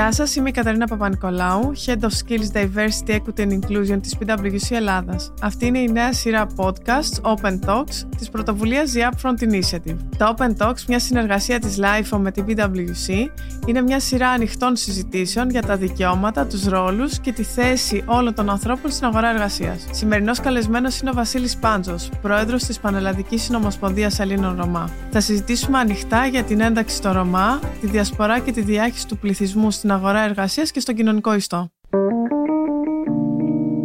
Γεια 0.00 0.12
σας, 0.12 0.36
είμαι 0.36 0.48
η 0.48 0.52
Καταρίνα 0.52 0.86
Παπα-Νικολάου, 0.86 1.72
Head 1.86 1.98
of 2.00 2.08
Skills 2.08 2.56
Diversity, 2.56 3.10
Equity 3.10 3.46
and 3.46 3.52
Inclusion 3.52 3.98
της 4.02 4.16
PwC 4.20 4.70
Ελλάδας. 4.70 5.32
Αυτή 5.40 5.66
είναι 5.66 5.78
η 5.78 5.90
νέα 5.92 6.12
σειρά 6.12 6.46
podcasts 6.56 7.34
Open 7.34 7.58
Talks 7.66 8.04
της 8.18 8.30
πρωτοβουλίας 8.30 8.92
The 8.94 8.98
Upfront 8.98 9.42
Initiative. 9.42 9.96
Τα 10.16 10.34
Open 10.36 10.56
Talks, 10.56 10.82
μια 10.88 10.98
συνεργασία 10.98 11.58
της 11.58 11.78
LIFO 11.78 12.18
με 12.18 12.30
την 12.30 12.44
PwC, 12.48 13.30
είναι 13.66 13.82
μια 13.82 14.00
σειρά 14.00 14.28
ανοιχτών 14.28 14.76
συζητήσεων 14.76 15.50
για 15.50 15.62
τα 15.62 15.76
δικαιώματα, 15.76 16.46
τους 16.46 16.64
ρόλους 16.64 17.18
και 17.18 17.32
τη 17.32 17.42
θέση 17.42 18.02
όλων 18.06 18.34
των 18.34 18.50
ανθρώπων 18.50 18.90
στην 18.90 19.06
αγορά 19.06 19.30
εργασίας. 19.30 19.86
Σημερινός 19.90 20.40
καλεσμένος 20.40 21.00
είναι 21.00 21.10
ο 21.10 21.14
Βασίλης 21.14 21.56
Πάντζος, 21.56 22.08
πρόεδρος 22.22 22.64
της 22.64 22.78
Πανελλαδικής 22.78 23.42
Συνομοσπονδίας 23.42 24.18
Ελλήνων 24.18 24.56
Ρωμά. 24.60 24.90
Θα 25.10 25.20
συζητήσουμε 25.20 25.78
ανοιχτά 25.78 26.26
για 26.26 26.42
την 26.42 26.60
ένταξη 26.60 26.96
στο 26.96 27.12
Ρωμά, 27.12 27.60
τη 27.80 27.86
διασπορά 27.86 28.38
και 28.38 28.52
τη 28.52 28.60
διάχυση 28.60 29.06
του 29.06 29.18
πληθυσμού 29.18 29.70
στην 29.70 29.89
αγορά 29.94 30.20
εργασίας 30.20 30.70
και 30.70 30.80
στον 30.80 30.94
κοινωνικό 30.94 31.34
ιστό. 31.34 31.70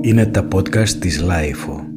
Είναι 0.02 0.26
τα 0.26 0.48
podcast 0.52 0.90
της 0.90 1.24
Lifeo. 1.24 1.96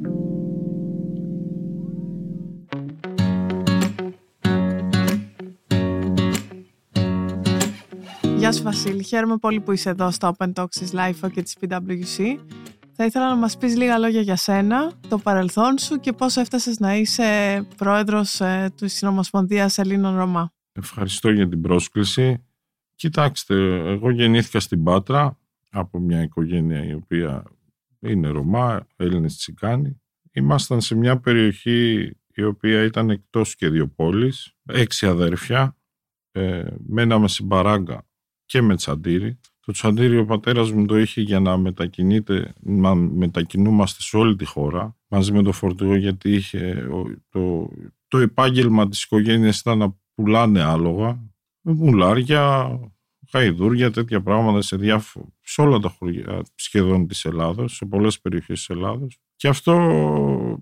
Γεια 8.36 8.52
σου 8.52 8.62
Βασίλη, 8.62 9.02
χαίρομαι 9.02 9.36
πολύ 9.36 9.60
που 9.60 9.72
είσαι 9.72 9.90
εδώ 9.90 10.10
στο 10.10 10.34
Open 10.36 10.52
Talks 10.52 10.70
της 10.70 10.92
Lifeo 10.94 11.30
και 11.32 11.42
της 11.42 11.56
PwC. 11.60 12.38
Θα 12.92 13.04
ήθελα 13.04 13.28
να 13.28 13.36
μας 13.36 13.56
πεις 13.56 13.76
λίγα 13.76 13.98
λόγια 13.98 14.20
για 14.20 14.36
σένα, 14.36 14.92
το 15.08 15.18
παρελθόν 15.18 15.78
σου 15.78 15.96
και 16.00 16.12
πώς 16.12 16.36
έφτασες 16.36 16.78
να 16.78 16.96
είσαι 16.96 17.60
πρόεδρος 17.76 18.40
ε, 18.40 18.72
του 18.76 18.88
Συνομοσπονδίας 18.88 19.78
Ελλήνων 19.78 20.16
Ρωμά. 20.16 20.52
Ευχαριστώ 20.72 21.30
για 21.30 21.48
την 21.48 21.60
πρόσκληση. 21.60 22.47
Κοιτάξτε, 22.98 23.54
εγώ 23.90 24.10
γεννήθηκα 24.10 24.60
στην 24.60 24.82
Πάτρα 24.82 25.38
από 25.70 25.98
μια 25.98 26.22
οικογένεια 26.22 26.84
η 26.84 26.92
οποία 26.92 27.42
είναι 28.00 28.28
Ρωμά, 28.28 28.86
Έλληνες 28.96 29.36
Τσικάνοι. 29.36 30.00
Ήμασταν 30.32 30.80
σε 30.80 30.94
μια 30.94 31.18
περιοχή 31.20 32.10
η 32.34 32.42
οποία 32.42 32.82
ήταν 32.82 33.10
εκτός 33.10 33.54
και 33.54 33.68
δύο 33.68 33.88
πόλεις, 33.88 34.52
έξι 34.64 35.06
αδέρφια. 35.06 35.76
Ε, 36.32 36.64
μέναμε 36.86 37.28
στην 37.28 37.48
Παράγκα 37.48 38.06
και 38.44 38.62
με 38.62 38.76
τσαντήρι. 38.76 39.38
Το 39.60 39.72
τσαντήρι 39.72 40.18
ο 40.18 40.24
πατέρας 40.24 40.72
μου 40.72 40.86
το 40.86 40.98
είχε 40.98 41.20
για 41.20 41.40
να 41.40 41.56
μετακινείται, 41.56 42.52
να 42.60 42.94
μετακινούμαστε 42.94 44.02
σε 44.02 44.16
όλη 44.16 44.36
τη 44.36 44.44
χώρα 44.44 44.96
μαζί 45.08 45.32
με 45.32 45.42
το 45.42 45.52
φορτηγό 45.52 45.96
γιατί 45.96 46.32
είχε 46.32 46.88
το, 47.28 47.70
το 48.08 48.18
επάγγελμα 48.18 48.88
της 48.88 49.02
οικογένειας 49.02 49.60
ήταν 49.60 49.78
να 49.78 49.96
πουλάνε 50.14 50.62
άλογα 50.62 51.28
μουλάρια, 51.74 52.70
χαϊδούρια, 53.30 53.90
τέτοια 53.90 54.22
πράγματα 54.22 54.62
σε, 54.62 54.76
διάφο... 54.76 55.32
σε 55.42 55.60
όλα 55.60 55.78
τα 55.78 55.88
χωριά 55.88 56.42
σχεδόν 56.54 57.06
της 57.06 57.24
Ελλάδος, 57.24 57.76
σε 57.76 57.84
πολλές 57.84 58.20
περιοχές 58.20 58.58
της 58.58 58.68
Ελλάδος. 58.68 59.18
Και 59.36 59.48
αυτό 59.48 59.74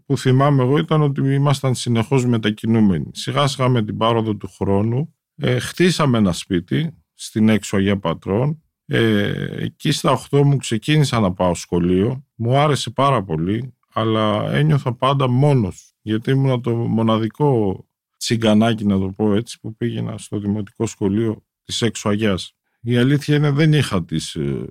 που 0.07 0.19
θυμάμαι 0.19 0.63
εγώ 0.63 0.79
ήταν 0.79 1.03
ότι 1.03 1.35
ήμασταν 1.35 1.75
συνεχώς 1.75 2.27
μετακινούμενοι. 2.27 3.11
Σιγά 3.13 3.47
σιγά 3.47 3.69
με 3.69 3.85
την 3.85 3.97
πάροδο 3.97 4.37
του 4.37 4.49
χρόνου 4.49 5.15
ε, 5.37 5.59
χτίσαμε 5.59 6.19
ένα 6.19 6.33
σπίτι 6.33 7.03
στην 7.15 7.49
έξω 7.49 7.77
Αγία 7.77 7.99
Πατρών. 7.99 8.63
Ε, 8.87 9.33
εκεί 9.65 9.91
στα 9.91 10.21
8 10.31 10.43
μου 10.43 10.57
ξεκίνησα 10.57 11.21
να 11.21 11.33
πάω 11.33 11.55
σχολείο. 11.55 12.25
Μου 12.35 12.57
άρεσε 12.57 12.91
πάρα 12.91 13.25
πολύ, 13.25 13.75
αλλά 13.93 14.53
ένιωθα 14.53 14.95
πάντα 14.95 15.29
μόνος. 15.29 15.95
Γιατί 16.03 16.31
ήμουν 16.31 16.63
το 16.63 16.75
μοναδικό 16.75 17.85
τσιγκανάκι 18.27 18.85
να 18.85 18.99
το 18.99 19.13
πω 19.17 19.35
έτσι 19.35 19.61
που 19.61 19.77
πήγαινα 19.77 20.19
στο 20.19 20.39
δημοτικό 20.39 20.87
σχολείο 20.87 21.45
της 21.65 21.83
έξω 21.83 22.09
Αγιάς. 22.09 22.53
Η 22.81 22.97
αλήθεια 22.97 23.37
είναι 23.37 23.51
δεν 23.51 23.73
είχα 23.73 24.05
τις, 24.05 24.35
ε, 24.35 24.71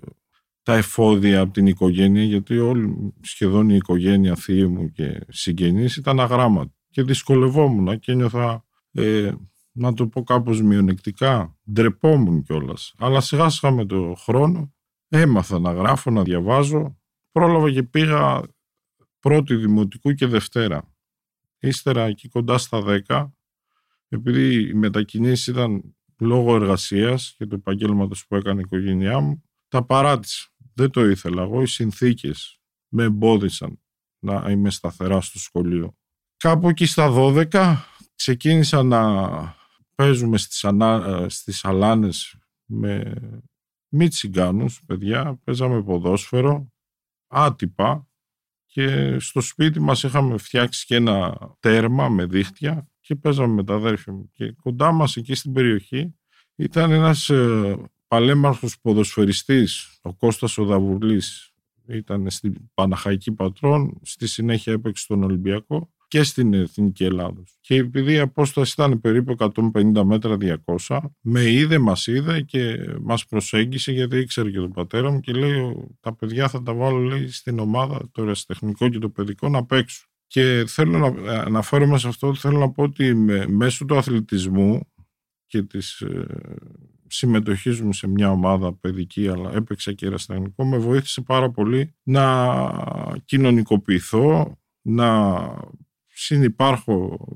τα 0.64 0.76
εφόδια 0.76 1.40
από 1.40 1.54
την 1.54 1.68
οικογένεια 1.68 2.24
γιατί 2.24 2.58
όλη 2.58 3.14
σχεδόν 3.22 3.70
η 3.70 3.76
οικογένεια 3.76 4.36
θεία 4.36 4.70
μου 4.70 4.92
και 4.92 5.26
συγγενείς 5.30 5.96
ήταν 5.96 6.20
αγράμματοι 6.20 6.74
και 6.90 7.04
δυσκολευόμουν 7.04 8.00
και 8.00 8.12
ένιωθα 8.12 8.66
ε, 8.92 9.32
να 9.72 9.94
το 9.94 10.08
πω 10.08 10.24
κάπως 10.24 10.62
μειονεκτικά 10.62 11.58
ντρεπόμουν 11.72 12.44
κιόλας. 12.44 12.94
αλλά 12.98 13.22
σιγά 13.22 13.50
σιγά 13.50 13.74
με 13.74 13.86
το 13.86 14.16
χρόνο 14.18 14.74
έμαθα 15.08 15.60
να 15.60 15.72
γράφω, 15.72 16.12
να 16.12 16.24
διαβάζω 16.24 16.98
πρόλαβα 17.32 17.72
και 17.72 17.84
πήγα 17.84 18.42
πρώτη 19.20 19.56
δημοτικού 19.56 20.14
και 20.14 20.28
δευτέρα 20.28 20.94
ύστερα 21.60 22.04
εκεί 22.04 22.28
κοντά 22.28 22.58
στα 22.58 22.84
10 23.08 23.28
επειδή 24.08 24.70
οι 24.70 24.74
μετακινήσεις 24.74 25.48
ήταν 25.48 25.96
λόγω 26.20 26.56
εργασίας 26.56 27.34
και 27.38 27.46
του 27.46 27.56
επαγγέλματος 27.56 28.28
που 28.28 28.36
έκανε 28.36 28.60
η 28.60 28.64
οικογένειά 28.66 29.20
μου, 29.20 29.44
τα 29.68 29.86
παράτησα. 29.86 30.50
Δεν 30.74 30.90
το 30.90 31.10
ήθελα 31.10 31.42
εγώ, 31.42 31.62
οι 31.62 31.68
συνθήκες 31.68 32.60
με 32.88 33.04
εμπόδισαν 33.04 33.80
να 34.20 34.52
είμαι 34.52 34.70
σταθερά 34.70 35.22
στο 35.22 35.40
σχολείο. 35.40 35.98
Κάπου 36.38 36.70
εκεί 36.70 36.86
στα 36.86 37.14
12 37.16 37.76
ξεκίνησα 38.16 38.84
να 38.84 39.56
παίζουμε 39.96 40.38
στις, 40.38 40.64
ανα... 40.64 41.26
στις 41.30 41.66
αλάνες 41.66 42.40
με 42.66 43.14
μη 43.90 44.08
τσιγκάνους, 44.08 44.84
παιδιά, 44.86 45.40
παίζαμε 45.44 45.84
ποδόσφαιρο, 45.84 46.74
άτυπα 47.28 48.08
και 48.66 49.20
στο 49.20 49.42
σπίτι 49.42 49.80
μας 49.80 50.04
είχαμε 50.04 50.38
φτιάξει 50.38 50.86
και 50.86 50.96
ένα 50.96 51.38
τέρμα 51.60 52.10
με 52.10 52.26
δίχτυα 52.26 52.90
και 53.06 53.16
παίζαμε 53.16 53.54
με 53.54 53.64
τα 53.64 53.74
αδέρφια 53.74 54.14
μου. 54.14 54.30
Και 54.34 54.52
κοντά 54.52 54.92
μας 54.92 55.16
εκεί 55.16 55.36
στην 55.36 55.54
περιοχή 55.54 56.16
ήταν 56.56 56.92
ένας 56.92 57.30
ε, 57.30 57.78
παλέμαρχος 58.08 58.80
ποδοσφαιριστής, 58.82 60.00
ο 60.02 60.14
Κώστας 60.14 60.58
Οδαβουρλής. 60.58 61.50
Ήταν 61.88 62.30
στην 62.30 62.56
Παναχαϊκή 62.74 63.32
Πατρών, 63.32 64.00
στη 64.02 64.28
συνέχεια 64.28 64.74
έπαιξε 64.74 65.04
στον 65.04 65.24
Ολυμπιακό 65.24 65.94
και 66.08 66.24
στην 66.24 66.54
Εθνική 66.54 67.04
Ελλάδος. 67.04 67.58
Και 67.62 67.76
επειδή 67.76 68.14
η 68.14 68.20
απόσταση 68.20 68.74
ήταν 68.78 69.02
περίπου 69.02 69.36
150 69.38 70.04
μέτρα 70.04 70.38
200, 70.88 71.00
με 71.22 71.52
είδε, 71.52 71.78
μας 71.78 72.08
είδε 72.08 72.42
και 72.42 72.78
μας 73.02 73.26
προσέγγισε 73.26 73.92
γιατί 73.92 74.18
ήξερε 74.18 74.52
και 74.52 74.60
τον 74.60 74.72
πατέρα 74.72 75.12
μου 75.12 75.20
και 75.20 75.32
λέει 75.32 75.88
τα 76.00 76.16
παιδιά 76.16 76.50
θα 76.50 76.64
τα 76.64 76.74
βάλω 76.74 76.98
λέει, 76.98 77.28
στην 77.28 77.60
ομάδα, 77.60 78.10
το 78.12 78.22
ερασιτεχνικό 78.22 78.90
και 78.90 79.00
το 79.00 79.10
παιδικό 79.10 79.50
να 79.50 79.66
παίξουν. 79.66 80.10
Και 80.28 80.64
θέλω 80.68 80.98
να 80.98 81.34
αναφέρομαι 81.34 81.98
σε 81.98 82.08
αυτό, 82.08 82.36
θέλω 82.36 82.58
να 82.58 82.72
πω 82.72 82.84
ότι 82.84 83.14
μέσω 83.48 83.86
του 83.86 83.98
αθλητισμού 83.98 84.80
και 85.46 85.62
της 85.64 86.02
ε, 86.02 86.26
συμμετοχής 87.08 87.82
μου 87.82 87.94
σε 87.94 88.08
μια 88.08 88.32
ομάδα 88.32 88.74
παιδική 88.74 89.28
αλλά 89.28 89.54
έπαιξα 89.54 89.94
και 89.94 90.06
ερασιτεχνικό 90.06 90.66
με 90.66 90.78
βοήθησε 90.78 91.22
πάρα 91.22 91.52
πολύ 91.52 91.96
να 92.04 93.22
κοινωνικοποιηθώ, 93.26 94.60
να 94.82 95.42
συνυπάρχω 96.08 97.28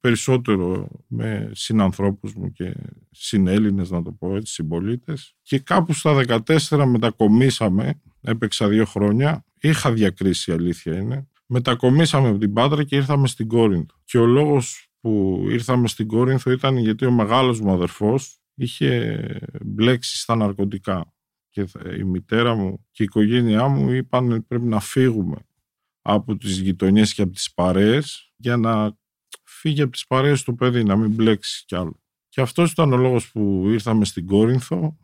περισσότερο 0.00 0.88
με 1.06 1.50
συνανθρώπους 1.54 2.34
μου 2.34 2.52
και 2.52 2.74
συνέλληνες 3.10 3.90
να 3.90 4.02
το 4.02 4.12
πω 4.12 4.36
έτσι, 4.36 4.52
συμπολίτες. 4.52 5.34
Και 5.42 5.58
κάπου 5.58 5.92
στα 5.92 6.24
14 6.46 6.84
μετακομίσαμε, 6.86 8.00
έπαιξα 8.20 8.68
δύο 8.68 8.84
χρόνια, 8.84 9.44
είχα 9.60 9.92
διακρίσει 9.92 10.52
αλήθεια 10.52 10.96
είναι 10.96 11.28
μετακομίσαμε 11.50 12.28
από 12.28 12.38
την 12.38 12.52
Πάτρα 12.52 12.84
και 12.84 12.96
ήρθαμε 12.96 13.26
στην 13.26 13.48
Κόρινθο. 13.48 13.96
Και 14.04 14.18
ο 14.18 14.26
λόγος 14.26 14.88
που 15.00 15.44
ήρθαμε 15.48 15.88
στην 15.88 16.06
Κόρινθο 16.06 16.50
ήταν 16.50 16.76
γιατί 16.76 17.06
ο 17.06 17.10
μεγάλος 17.10 17.60
μου 17.60 17.72
αδερφός 17.72 18.40
είχε 18.54 19.20
μπλέξει 19.64 20.18
στα 20.18 20.34
ναρκωτικά. 20.34 21.14
Και 21.48 21.66
η 21.98 22.04
μητέρα 22.04 22.54
μου 22.54 22.86
και 22.90 23.02
η 23.02 23.04
οικογένειά 23.04 23.68
μου 23.68 23.90
είπαν 23.90 24.46
πρέπει 24.46 24.64
να 24.64 24.80
φύγουμε 24.80 25.36
από 26.02 26.36
τις 26.36 26.58
γειτονιές 26.58 27.14
και 27.14 27.22
από 27.22 27.32
τις 27.32 27.52
παρέες 27.52 28.32
για 28.36 28.56
να 28.56 28.96
φύγει 29.44 29.82
από 29.82 29.92
τις 29.92 30.06
παρέες 30.06 30.42
του 30.42 30.54
παιδί, 30.54 30.84
να 30.84 30.96
μην 30.96 31.10
μπλέξει 31.10 31.64
κι 31.66 31.74
άλλο. 31.74 32.00
Και 32.28 32.40
αυτός 32.40 32.70
ήταν 32.70 32.92
ο 32.92 32.96
λόγος 32.96 33.30
που 33.30 33.64
ήρθαμε 33.68 34.04
στην 34.04 34.26
Κόρινθο 34.26 34.98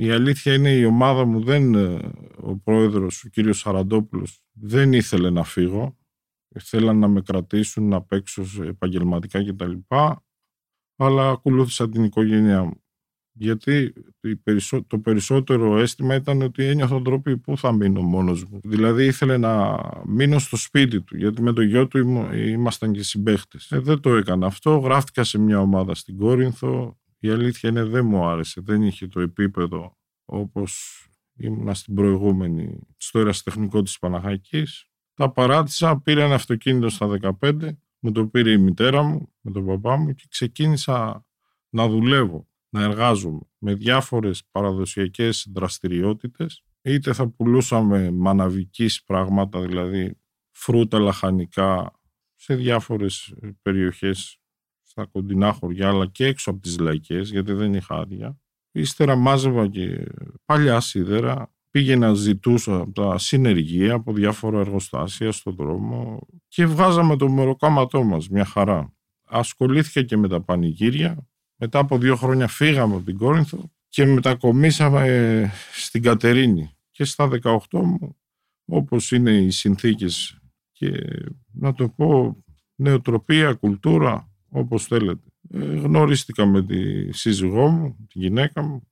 η 0.00 0.10
αλήθεια 0.10 0.54
είναι 0.54 0.70
η 0.70 0.84
ομάδα 0.84 1.24
μου 1.24 1.42
δεν, 1.42 1.74
ε, 1.74 2.10
ο 2.36 2.56
πρόεδρος, 2.56 3.24
ο 3.24 3.28
κύριος 3.28 3.58
Σαραντόπουλος, 3.58 4.42
δεν 4.60 4.92
ήθελε 4.92 5.30
να 5.30 5.44
φύγω. 5.44 5.96
Θέλαν 6.60 6.98
να 6.98 7.08
με 7.08 7.20
κρατήσουν, 7.20 7.88
να 7.88 8.02
παίξω 8.02 8.44
επαγγελματικά 8.62 9.44
κτλ. 9.44 9.72
Αλλά 10.96 11.28
ακολούθησα 11.30 11.88
την 11.88 12.04
οικογένειά 12.04 12.64
μου. 12.64 12.82
Γιατί 13.32 13.92
το 14.86 14.98
περισσότερο 14.98 15.78
αίσθημα 15.78 16.14
ήταν 16.14 16.42
ότι 16.42 16.64
ένιωθα 16.64 17.02
τρόπο 17.02 17.38
που 17.38 17.58
θα 17.58 17.72
μείνω 17.72 18.02
μόνος 18.02 18.44
μου; 18.44 18.60
Δηλαδή 18.64 19.04
ήθελε 19.04 19.36
να 19.36 19.78
μείνω 20.06 20.38
στο 20.38 20.56
σπίτι 20.56 21.02
του, 21.02 21.16
γιατί 21.16 21.42
με 21.42 21.52
το 21.52 21.62
γιο 21.62 21.88
του 21.88 21.98
ήμασταν 22.34 22.92
και 22.92 23.02
συμπαίχτες. 23.02 23.70
Ε, 23.70 23.78
δεν 23.78 24.00
το 24.00 24.16
έκανα 24.16 24.46
αυτό, 24.46 24.76
γράφτηκα 24.78 25.24
σε 25.24 25.38
μια 25.38 25.60
ομάδα 25.60 25.94
στην 25.94 26.18
Κόρινθο, 26.18 26.98
η 27.18 27.28
αλήθεια 27.28 27.70
είναι 27.70 27.84
δεν 27.84 28.06
μου 28.06 28.24
άρεσε, 28.24 28.60
δεν 28.60 28.82
είχε 28.82 29.06
το 29.06 29.20
επίπεδο 29.20 29.96
όπως 30.24 31.02
ήμουνα 31.38 31.74
στην 31.74 31.94
προηγούμενη, 31.94 32.78
στο 32.96 33.18
ερασιτεχνικό 33.18 33.82
της 33.82 33.98
Παναχαϊκής. 33.98 34.86
Τα 35.14 35.32
παράτησα, 35.32 36.00
πήρα 36.00 36.24
ένα 36.24 36.34
αυτοκίνητο 36.34 36.88
στα 36.88 37.06
15, 37.40 37.78
μου 37.98 38.12
το 38.12 38.26
πήρε 38.26 38.50
η 38.50 38.58
μητέρα 38.58 39.02
μου, 39.02 39.32
με 39.40 39.50
τον 39.50 39.66
παπά 39.66 39.96
μου 39.96 40.14
και 40.14 40.24
ξεκίνησα 40.28 41.26
να 41.68 41.88
δουλεύω. 41.88 42.48
να 42.70 42.82
εργάζομαι 42.82 43.40
με 43.58 43.74
διάφορες 43.74 44.44
παραδοσιακές 44.50 45.48
δραστηριότητες 45.54 46.62
είτε 46.82 47.12
θα 47.12 47.28
πουλούσαμε 47.28 48.10
μαναβικής 48.10 49.04
πράγματα, 49.04 49.60
δηλαδή 49.60 50.18
φρούτα 50.50 50.98
λαχανικά 50.98 52.00
σε 52.34 52.54
διάφορες 52.54 53.34
περιοχές 53.62 54.40
στα 54.82 55.06
κοντινά 55.06 55.52
χωριά 55.52 55.88
αλλά 55.88 56.06
και 56.06 56.26
έξω 56.26 56.50
από 56.50 56.60
τις 56.60 56.78
λαϊκές 56.78 57.30
γιατί 57.30 57.52
δεν 57.52 57.74
είχα 57.74 57.94
άδεια. 57.94 58.38
Ύστερα 58.78 59.16
μάζευα 59.16 59.68
και 59.68 60.06
παλιά 60.44 60.80
σίδερα, 60.80 61.52
πήγαινα 61.70 62.14
ζητούσα 62.14 62.76
από 62.76 62.92
τα 62.92 63.18
συνεργεία 63.18 63.94
από 63.94 64.12
διάφορα 64.12 64.60
εργοστάσια 64.60 65.32
στον 65.32 65.54
δρόμο 65.54 66.26
και 66.48 66.66
βγάζαμε 66.66 67.16
το 67.16 67.28
μεροκάματό 67.28 68.02
μας 68.02 68.28
μια 68.28 68.44
χαρά. 68.44 68.92
Ασχολήθηκα 69.24 70.02
και 70.02 70.16
με 70.16 70.28
τα 70.28 70.40
πανηγύρια. 70.40 71.26
Μετά 71.56 71.78
από 71.78 71.98
δύο 71.98 72.16
χρόνια 72.16 72.48
φύγαμε 72.48 72.94
από 72.94 73.04
την 73.04 73.18
Κόρινθο 73.18 73.70
και 73.88 74.04
μετακομίσαμε 74.04 75.52
στην 75.72 76.02
Κατερίνη. 76.02 76.70
Και 76.90 77.04
στα 77.04 77.28
18 77.42 77.58
μου, 77.70 78.16
όπως 78.64 79.10
είναι 79.10 79.30
οι 79.30 79.50
συνθήκες 79.50 80.38
και 80.72 80.90
να 81.52 81.74
το 81.74 81.88
πω 81.88 82.36
νεοτροπία, 82.74 83.52
κουλτούρα, 83.52 84.30
όπως 84.48 84.86
θέλετε. 84.86 85.27
Ε, 85.50 85.58
γνωρίστηκα 85.58 86.46
με 86.46 86.62
τη 86.62 87.12
σύζυγό 87.12 87.68
μου, 87.68 88.06
τη 88.08 88.18
γυναίκα 88.18 88.62
μου. 88.62 88.82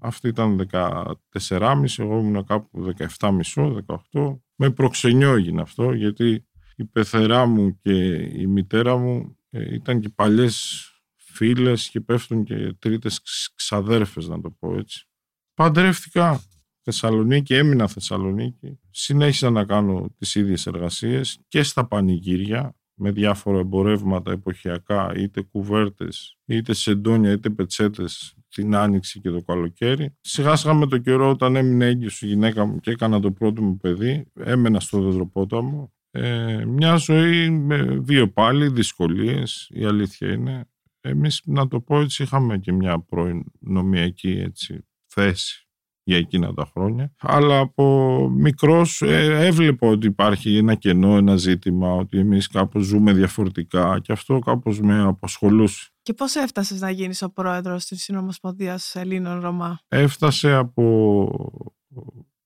Αυτή 0.00 0.28
ήταν 0.28 0.68
14,5, 0.72 1.84
εγώ 1.96 2.18
ήμουν 2.18 2.44
κάπου 2.44 2.94
17,5, 2.98 3.76
18. 4.12 4.38
Με 4.54 4.70
προξενιό 4.70 5.34
έγινε 5.34 5.60
αυτό, 5.60 5.92
γιατί 5.92 6.46
η 6.76 6.84
πεθερά 6.84 7.46
μου 7.46 7.78
και 7.82 8.14
η 8.14 8.46
μητέρα 8.46 8.96
μου 8.96 9.38
ε, 9.50 9.74
ήταν 9.74 10.00
και 10.00 10.08
παλιές 10.08 10.88
φίλες 11.16 11.88
και 11.88 12.00
πέφτουν 12.00 12.44
και 12.44 12.76
τρίτες 12.78 13.20
ξαδέρφες, 13.54 14.28
να 14.28 14.40
το 14.40 14.50
πω 14.50 14.76
έτσι. 14.76 15.08
Παντρεύτηκα 15.54 16.40
Θεσσαλονίκη, 16.82 17.54
έμεινα 17.54 17.88
Θεσσαλονίκη. 17.88 18.78
Συνέχισα 18.90 19.50
να 19.50 19.64
κάνω 19.64 20.14
τις 20.18 20.34
ίδιες 20.34 20.66
εργασίες 20.66 21.38
και 21.48 21.62
στα 21.62 21.86
πανηγύρια 21.86 22.76
με 22.94 23.10
διάφορα 23.10 23.58
εμπορεύματα 23.58 24.32
εποχιακά, 24.32 25.12
είτε 25.16 25.40
κουβέρτες, 25.42 26.38
είτε 26.44 26.72
σεντόνια, 26.72 27.32
είτε 27.32 27.50
πετσέτες 27.50 28.36
την 28.48 28.74
άνοιξη 28.74 29.20
και 29.20 29.30
το 29.30 29.42
καλοκαίρι. 29.42 30.16
Σιγά 30.20 30.56
σιγά 30.56 30.74
με 30.74 30.86
το 30.86 30.98
καιρό 30.98 31.30
όταν 31.30 31.56
έμεινε 31.56 31.86
έγκυος 31.86 32.22
η 32.22 32.26
γυναίκα 32.26 32.64
μου 32.64 32.80
και 32.80 32.90
έκανα 32.90 33.20
το 33.20 33.32
πρώτο 33.32 33.62
μου 33.62 33.76
παιδί, 33.76 34.24
έμενα 34.34 34.80
στο 34.80 35.00
Δεδροπόταμο. 35.02 35.92
Ε, 36.10 36.64
μια 36.64 36.96
ζωή 36.96 37.50
με 37.50 37.98
δύο 38.00 38.32
πάλι 38.32 38.68
δυσκολίες, 38.68 39.70
η 39.74 39.84
αλήθεια 39.84 40.32
είναι. 40.32 40.68
Εμείς, 41.00 41.42
να 41.44 41.68
το 41.68 41.80
πω 41.80 42.00
έτσι, 42.00 42.22
είχαμε 42.22 42.58
και 42.58 42.72
μια 42.72 43.00
πρώην 43.00 43.44
νομιακή 43.60 44.30
έτσι, 44.30 44.86
θέση 45.06 45.63
για 46.04 46.16
εκείνα 46.16 46.54
τα 46.54 46.70
χρόνια. 46.72 47.12
Αλλά 47.18 47.58
από 47.58 48.28
μικρός 48.28 49.02
ε, 49.02 49.46
έβλεπα 49.46 49.88
ότι 49.88 50.06
υπάρχει 50.06 50.56
ένα 50.56 50.74
κενό, 50.74 51.16
ένα 51.16 51.36
ζήτημα, 51.36 51.94
ότι 51.94 52.18
εμείς 52.18 52.48
κάπως 52.48 52.84
ζούμε 52.84 53.12
διαφορετικά 53.12 54.00
και 54.00 54.12
αυτό 54.12 54.38
κάπως 54.38 54.80
με 54.80 55.02
απασχολούσε. 55.02 55.88
Και 56.02 56.12
πώς 56.12 56.34
έφτασες 56.34 56.80
να 56.80 56.90
γίνεις 56.90 57.22
ο 57.22 57.30
πρόεδρος 57.30 57.84
της 57.84 58.02
Συνομοσπονδίας 58.02 58.94
Ελλήνων 58.94 59.40
Ρωμά; 59.40 59.78
Έφτασε 59.88 60.52
από 60.52 61.28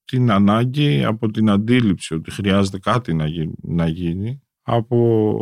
την 0.04 0.30
ανάγκη, 0.30 1.04
από 1.04 1.30
την 1.30 1.50
αντίληψη 1.50 2.14
ότι 2.14 2.30
χρειάζεται 2.30 2.78
κάτι 2.78 3.14
να 3.14 3.26
γίνει, 3.26 3.54
να 3.62 3.88
γίνει 3.88 4.42
από 4.62 5.40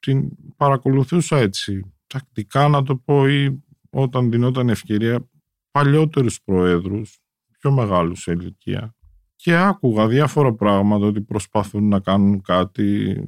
την 0.00 0.28
παρακολουθούσα 0.56 1.36
έτσι 1.36 1.92
τακτικά 2.06 2.68
να 2.68 2.82
το 2.82 2.96
πω 2.96 3.28
ή 3.28 3.62
όταν 3.90 4.30
δινόταν 4.30 4.68
ευκαιρία 4.68 5.28
παλιότερους 5.70 6.42
προέδρους, 6.42 7.18
πιο 7.58 7.70
μεγάλους 7.70 8.20
σε 8.20 8.32
ηλικία 8.32 8.94
και 9.36 9.56
άκουγα 9.56 10.08
διάφορα 10.08 10.54
πράγματα 10.54 11.06
ότι 11.06 11.20
προσπαθούν 11.20 11.88
να 11.88 12.00
κάνουν 12.00 12.42
κάτι, 12.42 13.22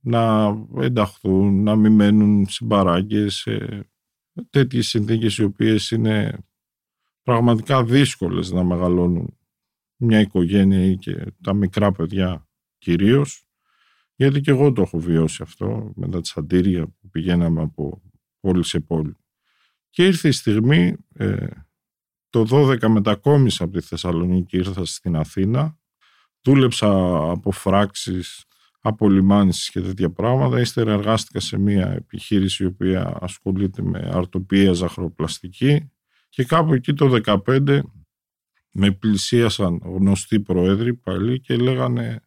να 0.00 0.54
ενταχθούν, 0.80 1.62
να 1.62 1.76
μην 1.76 1.92
μένουν 1.92 2.46
συμπαράγγες 2.48 3.34
σε 3.34 3.86
τέτοιες 4.50 4.86
συνθήκες 4.86 5.38
οι 5.38 5.44
οποίες 5.44 5.90
είναι 5.90 6.38
πραγματικά 7.22 7.84
δύσκολες 7.84 8.50
να 8.50 8.64
μεγαλώνουν 8.64 9.38
μια 9.96 10.20
οικογένεια 10.20 10.84
ή 10.84 10.96
και 10.96 11.32
τα 11.42 11.54
μικρά 11.54 11.92
παιδιά 11.92 12.48
κυρίως 12.78 13.46
γιατί 14.16 14.40
και 14.40 14.50
εγώ 14.50 14.72
το 14.72 14.82
έχω 14.82 14.98
βιώσει 14.98 15.42
αυτό 15.42 15.92
με 15.96 16.08
τα 16.08 16.20
τσαντήρια 16.20 16.86
που 16.86 17.08
πηγαίναμε 17.10 17.62
από 17.62 18.02
πόλη 18.40 18.64
σε 18.64 18.80
πόλη. 18.80 19.16
Και 19.90 20.06
ήρθε 20.06 20.28
η 20.28 20.32
στιγμή 20.32 20.96
ε, 21.14 21.46
το 22.44 22.46
12 22.50 22.88
μετακόμισα 22.88 23.64
από 23.64 23.72
τη 23.72 23.80
Θεσσαλονίκη, 23.80 24.56
ήρθα 24.56 24.84
στην 24.84 25.16
Αθήνα. 25.16 25.78
Δούλεψα 26.42 26.88
από 27.30 27.50
φράξεις, 27.50 28.44
από 28.80 29.08
λιμάνισεις 29.08 29.70
και 29.70 29.80
τέτοια 29.80 30.10
πράγματα. 30.10 30.60
Ύστερα 30.60 30.92
εργάστηκα 30.92 31.40
σε 31.40 31.58
μια 31.58 31.92
επιχείρηση 31.92 32.62
η 32.62 32.66
οποία 32.66 33.18
ασχολείται 33.20 33.82
με 33.82 34.10
αρτοπία 34.12 34.72
ζαχροπλαστική 34.72 35.90
και 36.28 36.44
κάπου 36.44 36.72
εκεί 36.72 36.94
το 36.94 37.20
2015 37.46 37.80
με 38.72 38.90
πλησίασαν 38.90 39.80
γνωστοί 39.84 40.40
προέδροι 40.40 40.94
πάλι 40.94 41.40
και 41.40 41.56
λέγανε 41.56 42.20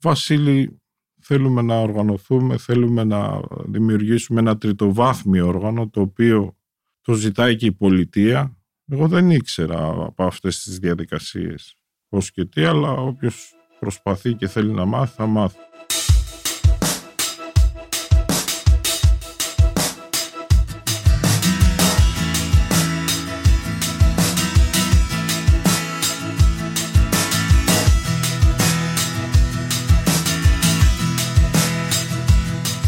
«Βασίλη, 0.00 0.80
θέλουμε 1.20 1.62
να 1.62 1.80
οργανωθούμε, 1.80 2.56
θέλουμε 2.56 3.04
να 3.04 3.40
δημιουργήσουμε 3.66 4.40
ένα 4.40 4.58
τριτοβάθμιο 4.58 5.46
όργανο 5.46 5.88
το 5.88 6.00
οποίο 6.00 6.56
το 7.00 7.12
ζητάει 7.12 7.56
και 7.56 7.66
η 7.66 7.72
πολιτεία 7.72 8.57
εγώ 8.88 9.08
δεν 9.08 9.30
ήξερα 9.30 9.88
από 9.88 10.24
αυτές 10.24 10.62
τις 10.62 10.78
διαδικασίες 10.78 11.74
πώς 12.08 12.30
και 12.30 12.44
τι, 12.44 12.64
αλλά 12.64 12.90
όποιος 12.90 13.52
προσπαθεί 13.78 14.34
και 14.34 14.48
θέλει 14.48 14.72
να 14.72 14.84
μάθει 14.84 15.14
θα 15.14 15.26
μάθει. 15.26 15.58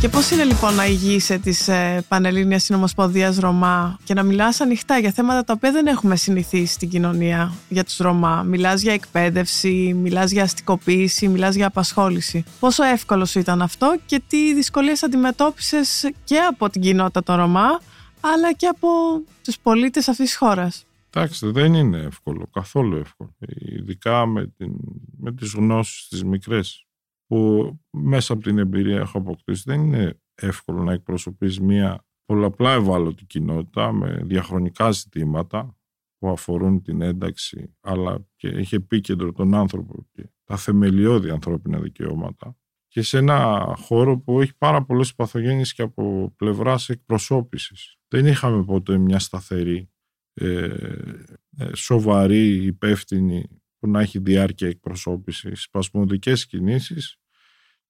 Και 0.00 0.08
πώς 0.08 0.30
είναι 0.30 0.44
λοιπόν 0.44 0.74
να 0.74 0.86
ηγείσαι 0.86 1.38
της 1.38 1.68
ε, 1.68 2.04
Πανελλήνιας 2.08 2.62
Συνομοσπονδίας 2.62 3.38
Ρωμά 3.38 3.98
και 4.04 4.14
να 4.14 4.22
μιλάς 4.22 4.60
ανοιχτά 4.60 4.98
για 4.98 5.12
θέματα 5.12 5.44
τα 5.44 5.52
οποία 5.52 5.72
δεν 5.72 5.86
έχουμε 5.86 6.16
συνηθίσει 6.16 6.72
στην 6.72 6.88
κοινωνία 6.88 7.52
για 7.68 7.84
τους 7.84 7.96
Ρωμά; 7.96 8.42
Μιλάς 8.42 8.82
για 8.82 8.92
εκπαίδευση, 8.92 9.94
μιλάς 10.02 10.30
για 10.30 10.42
αστικοποίηση, 10.42 11.28
μιλάς 11.28 11.54
για 11.54 11.66
απασχόληση. 11.66 12.44
Πόσο 12.60 12.84
εύκολο 12.84 13.24
σου 13.24 13.38
ήταν 13.38 13.62
αυτό 13.62 13.96
και 14.06 14.22
τι 14.28 14.54
δυσκολίες 14.54 15.02
αντιμετώπισες 15.02 16.10
και 16.24 16.38
από 16.38 16.70
την 16.70 16.80
κοινότητα 16.80 17.22
των 17.22 17.36
Ρωμά 17.36 17.80
αλλά 18.20 18.52
και 18.52 18.66
από 18.66 18.88
τους 19.44 19.58
πολίτες 19.58 20.08
αυτής 20.08 20.26
της 20.26 20.36
χώρας; 20.36 20.86
Εντάξει, 21.14 21.50
δεν 21.50 21.74
είναι 21.74 21.98
εύκολο, 21.98 22.46
καθόλου 22.52 22.96
εύκολο. 22.96 23.34
Ειδικά 23.78 24.26
με, 24.26 24.52
την, 24.56 24.72
με 25.18 25.32
τις 25.32 25.52
γνώσεις 25.52 26.08
τις 26.08 26.24
μικρές 26.24 26.84
που 27.30 27.72
μέσα 27.90 28.32
από 28.32 28.42
την 28.42 28.58
εμπειρία 28.58 28.98
έχω 28.98 29.18
αποκτήσει 29.18 29.62
δεν 29.66 29.80
είναι 29.80 30.20
εύκολο 30.34 30.82
να 30.82 30.92
εκπροσωπείς 30.92 31.60
μια 31.60 32.06
πολλαπλά 32.24 32.72
ευάλωτη 32.72 33.24
κοινότητα 33.24 33.92
με 33.92 34.20
διαχρονικά 34.24 34.90
ζητήματα 34.90 35.78
που 36.18 36.28
αφορούν 36.28 36.82
την 36.82 37.02
ένταξη 37.02 37.76
αλλά 37.80 38.26
και 38.36 38.48
έχει 38.48 38.74
επίκεντρο 38.74 39.32
τον 39.32 39.54
άνθρωπο 39.54 40.06
και 40.12 40.30
τα 40.44 40.56
θεμελιώδη 40.56 41.30
ανθρώπινα 41.30 41.80
δικαιώματα 41.80 42.56
και 42.88 43.02
σε 43.02 43.18
ένα 43.18 43.72
χώρο 43.78 44.18
που 44.18 44.40
έχει 44.40 44.56
πάρα 44.58 44.84
πολλές 44.84 45.14
παθογένειες 45.14 45.72
και 45.72 45.82
από 45.82 46.34
πλευράς 46.36 46.88
εκπροσώπησης. 46.88 47.96
Δεν 48.08 48.26
είχαμε 48.26 48.64
ποτέ 48.64 48.98
μια 48.98 49.18
σταθερή, 49.18 49.90
ε, 50.32 50.64
ε 51.58 51.74
σοβαρή, 51.74 52.64
υπεύθυνη 52.64 53.48
που 53.78 53.88
να 53.88 54.00
έχει 54.00 54.18
διάρκεια 54.18 54.68
εκπροσώπησης, 54.68 55.62
σπασμωδικές 55.62 56.46
κινήσεις 56.46 57.19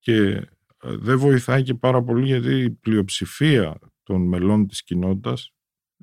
και 0.00 0.48
ε, 0.82 0.96
δεν 0.96 1.18
βοηθάει 1.18 1.62
και 1.62 1.74
πάρα 1.74 2.02
πολύ 2.02 2.26
γιατί 2.26 2.54
η 2.54 2.70
πλειοψηφία 2.70 3.78
των 4.02 4.28
μελών 4.28 4.66
της 4.66 4.82
κοινότητας 4.82 5.52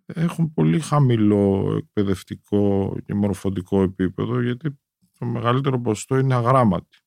έχουν 0.05 0.53
πολύ 0.53 0.79
χαμηλό 0.79 1.75
εκπαιδευτικό 1.77 2.95
και 3.05 3.13
μορφωτικό 3.13 3.81
επίπεδο 3.81 4.41
γιατί 4.41 4.79
το 5.19 5.25
μεγαλύτερο 5.25 5.81
ποσοστό 5.81 6.17
είναι 6.17 6.33
αγράμματοι 6.33 6.97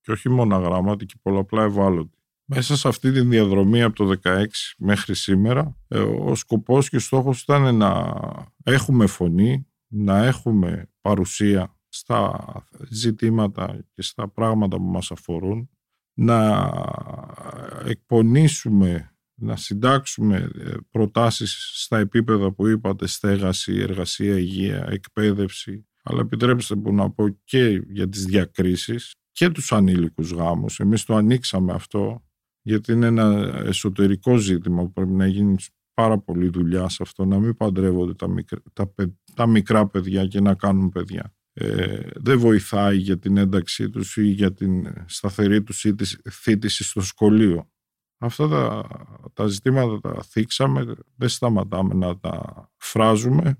και 0.00 0.12
όχι 0.12 0.28
μόνο 0.28 0.56
αγράμματοι 0.56 1.06
και 1.06 1.14
πολλαπλά 1.22 1.62
ευάλωτοι. 1.62 2.18
Μέσα 2.44 2.76
σε 2.76 2.88
αυτή 2.88 3.12
τη 3.12 3.20
διαδρομή 3.20 3.82
από 3.82 3.96
το 3.96 4.18
16 4.22 4.46
μέχρι 4.78 5.14
σήμερα 5.14 5.76
ε, 5.88 5.98
ο 5.98 6.34
σκοπός 6.34 6.88
και 6.88 6.96
ο 6.96 7.00
στόχος 7.00 7.42
ήταν 7.42 7.76
να 7.76 8.14
έχουμε 8.62 9.06
φωνή, 9.06 9.66
να 9.86 10.24
έχουμε 10.24 10.90
παρουσία 11.00 11.76
στα 11.88 12.46
ζητήματα 12.88 13.84
και 13.94 14.02
στα 14.02 14.28
πράγματα 14.28 14.76
που 14.76 14.82
μας 14.82 15.10
αφορούν 15.10 15.70
να 16.14 16.70
εκπονήσουμε 17.84 19.14
να 19.34 19.56
συντάξουμε 19.56 20.50
ε, 20.58 20.70
προτάσεις 20.90 21.70
στα 21.74 21.98
επίπεδα 21.98 22.52
που 22.52 22.66
είπατε, 22.66 23.06
στέγαση, 23.06 23.76
εργασία, 23.78 24.38
υγεία, 24.38 24.86
εκπαίδευση, 24.90 25.86
αλλά 26.02 26.20
επιτρέψτε 26.20 26.74
μου 26.74 26.94
να 26.94 27.10
πω 27.10 27.28
και 27.44 27.82
για 27.88 28.08
τις 28.08 28.24
διακρίσεις 28.24 29.14
και 29.32 29.48
τους 29.50 29.72
ανήλικους 29.72 30.30
γάμους. 30.30 30.80
Εμείς 30.80 31.04
το 31.04 31.14
ανοίξαμε 31.14 31.72
αυτό 31.72 32.24
γιατί 32.62 32.92
είναι 32.92 33.06
ένα 33.06 33.52
εσωτερικό 33.64 34.36
ζήτημα 34.36 34.82
που 34.82 34.92
πρέπει 34.92 35.12
να 35.12 35.26
γίνει 35.26 35.56
πάρα 35.94 36.18
πολύ 36.18 36.48
δουλειά 36.48 36.88
σε 36.88 37.02
αυτό, 37.02 37.24
να 37.24 37.38
μην 37.38 37.56
παντρεύονται 37.56 38.14
τα 38.14 38.28
μικρά, 38.28 38.58
τα, 38.72 38.94
τα 39.34 39.46
μικρά 39.46 39.86
παιδιά 39.86 40.26
και 40.26 40.40
να 40.40 40.54
κάνουν 40.54 40.88
παιδιά. 40.88 41.34
Ε, 41.62 42.10
δεν 42.14 42.38
βοηθάει 42.38 42.96
για 42.96 43.18
την 43.18 43.36
ένταξή 43.36 43.90
τους 43.90 44.16
ή 44.16 44.26
για 44.26 44.52
την 44.52 44.94
σταθερή 45.06 45.62
τους 45.62 45.86
θήτηση 46.30 46.84
στο 46.84 47.00
σχολείο. 47.00 47.70
Αυτά 48.18 48.48
τα, 48.48 48.86
τα 49.32 49.46
ζητήματα 49.46 50.00
τα 50.00 50.22
θίξαμε, 50.22 50.94
δεν 51.16 51.28
σταματάμε 51.28 51.94
να 51.94 52.18
τα 52.18 52.68
φράζουμε, 52.76 53.58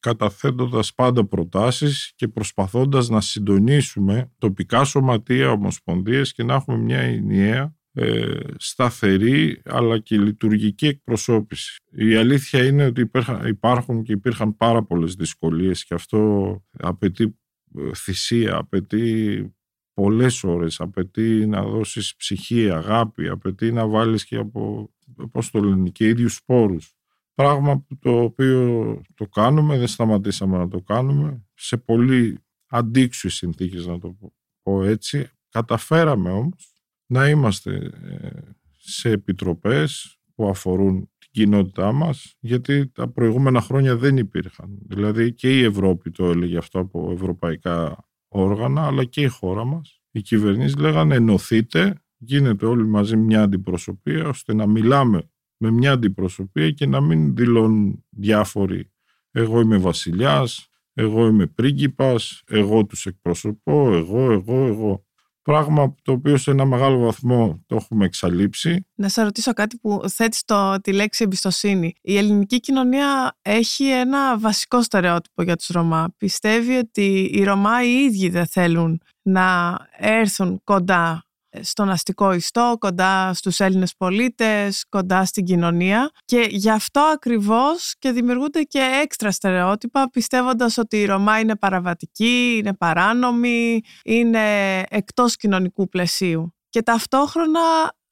καταθέτοντας 0.00 0.94
πάντα 0.94 1.26
προτάσεις 1.26 2.12
και 2.16 2.28
προσπαθώντας 2.28 3.08
να 3.08 3.20
συντονίσουμε 3.20 4.32
τοπικά 4.38 4.84
σωματεία, 4.84 5.50
ομοσπονδίες 5.50 6.32
και 6.32 6.42
να 6.42 6.54
έχουμε 6.54 6.76
μια 6.76 6.98
ενιαία 7.00 7.76
ε, 7.98 8.40
σταθερή 8.56 9.60
αλλά 9.64 9.98
και 9.98 10.18
λειτουργική 10.18 10.86
εκπροσώπηση. 10.86 11.76
Η 11.90 12.14
αλήθεια 12.14 12.64
είναι 12.64 12.84
ότι 12.84 13.10
υπάρχουν 13.46 14.02
και 14.02 14.12
υπήρχαν 14.12 14.56
πάρα 14.56 14.82
πολλές 14.82 15.14
δυσκολίες 15.14 15.84
και 15.84 15.94
αυτό 15.94 16.62
απαιτεί 16.78 17.38
ε, 17.78 17.94
θυσία, 17.94 18.56
απαιτεί 18.56 19.54
πολλές 19.94 20.44
ώρες, 20.44 20.80
απαιτεί 20.80 21.46
να 21.46 21.62
δώσεις 21.62 22.16
ψυχή, 22.16 22.70
αγάπη, 22.70 23.28
απαιτεί 23.28 23.72
να 23.72 23.86
βάλεις 23.86 24.24
και 24.24 24.36
από, 24.36 24.90
πώς 25.30 25.50
το 25.50 25.60
λένε, 25.60 25.88
και 25.88 26.08
ίδιους 26.08 26.34
σπόρους. 26.34 26.94
Πράγμα 27.34 27.78
που 27.78 27.98
το 27.98 28.22
οποίο 28.22 29.00
το 29.14 29.26
κάνουμε, 29.26 29.78
δεν 29.78 29.86
σταματήσαμε 29.86 30.58
να 30.58 30.68
το 30.68 30.80
κάνουμε, 30.80 31.44
σε 31.54 31.76
πολύ 31.76 32.38
αντίξουες 32.66 33.34
συνθήκες 33.34 33.86
να 33.86 33.98
το 33.98 34.16
πω 34.62 34.84
έτσι. 34.84 35.28
Καταφέραμε 35.48 36.30
όμως 36.30 36.75
να 37.06 37.28
είμαστε 37.28 37.90
ε, 38.04 38.28
σε 38.76 39.10
επιτροπές 39.10 40.18
που 40.34 40.48
αφορούν 40.48 41.10
την 41.18 41.28
κοινότητά 41.30 41.92
μας, 41.92 42.36
γιατί 42.40 42.88
τα 42.88 43.08
προηγούμενα 43.08 43.60
χρόνια 43.60 43.96
δεν 43.96 44.16
υπήρχαν. 44.16 44.78
Δηλαδή 44.86 45.32
και 45.32 45.58
η 45.58 45.62
Ευρώπη 45.62 46.10
το 46.10 46.30
έλεγε 46.30 46.58
αυτό 46.58 46.78
από 46.78 47.10
ευρωπαϊκά 47.12 48.08
όργανα, 48.28 48.86
αλλά 48.86 49.04
και 49.04 49.20
η 49.20 49.28
χώρα 49.28 49.64
μας. 49.64 50.00
Οι 50.10 50.20
κυβερνήσεις 50.20 50.76
λέγανε 50.76 51.14
ενωθείτε, 51.14 52.02
γίνεται 52.16 52.66
όλοι 52.66 52.86
μαζί 52.86 53.16
μια 53.16 53.42
αντιπροσωπεία, 53.42 54.28
ώστε 54.28 54.54
να 54.54 54.66
μιλάμε 54.66 55.30
με 55.56 55.70
μια 55.70 55.92
αντιπροσωπεία 55.92 56.70
και 56.70 56.86
να 56.86 57.00
μην 57.00 57.36
δηλώνουν 57.36 58.04
διάφοροι 58.10 58.90
εγώ 59.38 59.60
είμαι 59.60 59.76
βασιλιάς, 59.76 60.68
εγώ 60.92 61.26
είμαι 61.26 61.46
πρίγκιπας, 61.46 62.42
εγώ 62.46 62.86
τους 62.86 63.06
εκπροσωπώ, 63.06 63.94
εγώ, 63.94 64.32
εγώ, 64.32 64.66
εγώ. 64.66 65.05
Πράγμα 65.46 65.94
το 66.02 66.12
οποίο 66.12 66.36
σε 66.36 66.50
ένα 66.50 66.64
μεγάλο 66.64 66.98
βαθμό 66.98 67.62
το 67.66 67.76
έχουμε 67.76 68.04
εξαλείψει. 68.04 68.86
Να 68.94 69.08
σε 69.08 69.22
ρωτήσω 69.22 69.52
κάτι 69.52 69.76
που 69.76 70.02
θέτεις 70.08 70.44
το, 70.44 70.80
τη 70.80 70.92
λέξη 70.92 71.24
εμπιστοσύνη. 71.24 71.94
Η 72.00 72.16
ελληνική 72.16 72.60
κοινωνία 72.60 73.36
έχει 73.42 73.88
ένα 73.90 74.38
βασικό 74.38 74.82
στερεότυπο 74.82 75.42
για 75.42 75.56
τους 75.56 75.66
Ρωμά. 75.66 76.14
Πιστεύει 76.16 76.76
ότι 76.76 77.30
οι 77.34 77.44
Ρωμά 77.44 77.84
οι 77.84 78.04
ίδιοι 78.04 78.28
δεν 78.28 78.46
θέλουν 78.46 79.00
να 79.22 79.76
έρθουν 79.98 80.60
κοντά 80.64 81.25
στον 81.62 81.90
αστικό 81.90 82.32
ιστό, 82.32 82.76
κοντά 82.78 83.34
στους 83.34 83.60
Έλληνες 83.60 83.96
πολίτες, 83.96 84.84
κοντά 84.88 85.24
στην 85.24 85.44
κοινωνία 85.44 86.10
και 86.24 86.46
γι' 86.50 86.70
αυτό 86.70 87.00
ακριβώς 87.00 87.94
και 87.98 88.10
δημιουργούνται 88.10 88.62
και 88.62 89.00
έξτρα 89.02 89.30
στερεότυπα 89.30 90.10
πιστεύοντας 90.10 90.78
ότι 90.78 90.96
η 90.96 91.04
Ρωμά 91.04 91.40
είναι 91.40 91.56
παραβατική, 91.56 92.56
είναι 92.58 92.74
παράνομη, 92.74 93.80
είναι 94.04 94.78
εκτός 94.88 95.36
κοινωνικού 95.36 95.88
πλαισίου. 95.88 96.54
Και 96.68 96.82
ταυτόχρονα 96.82 97.60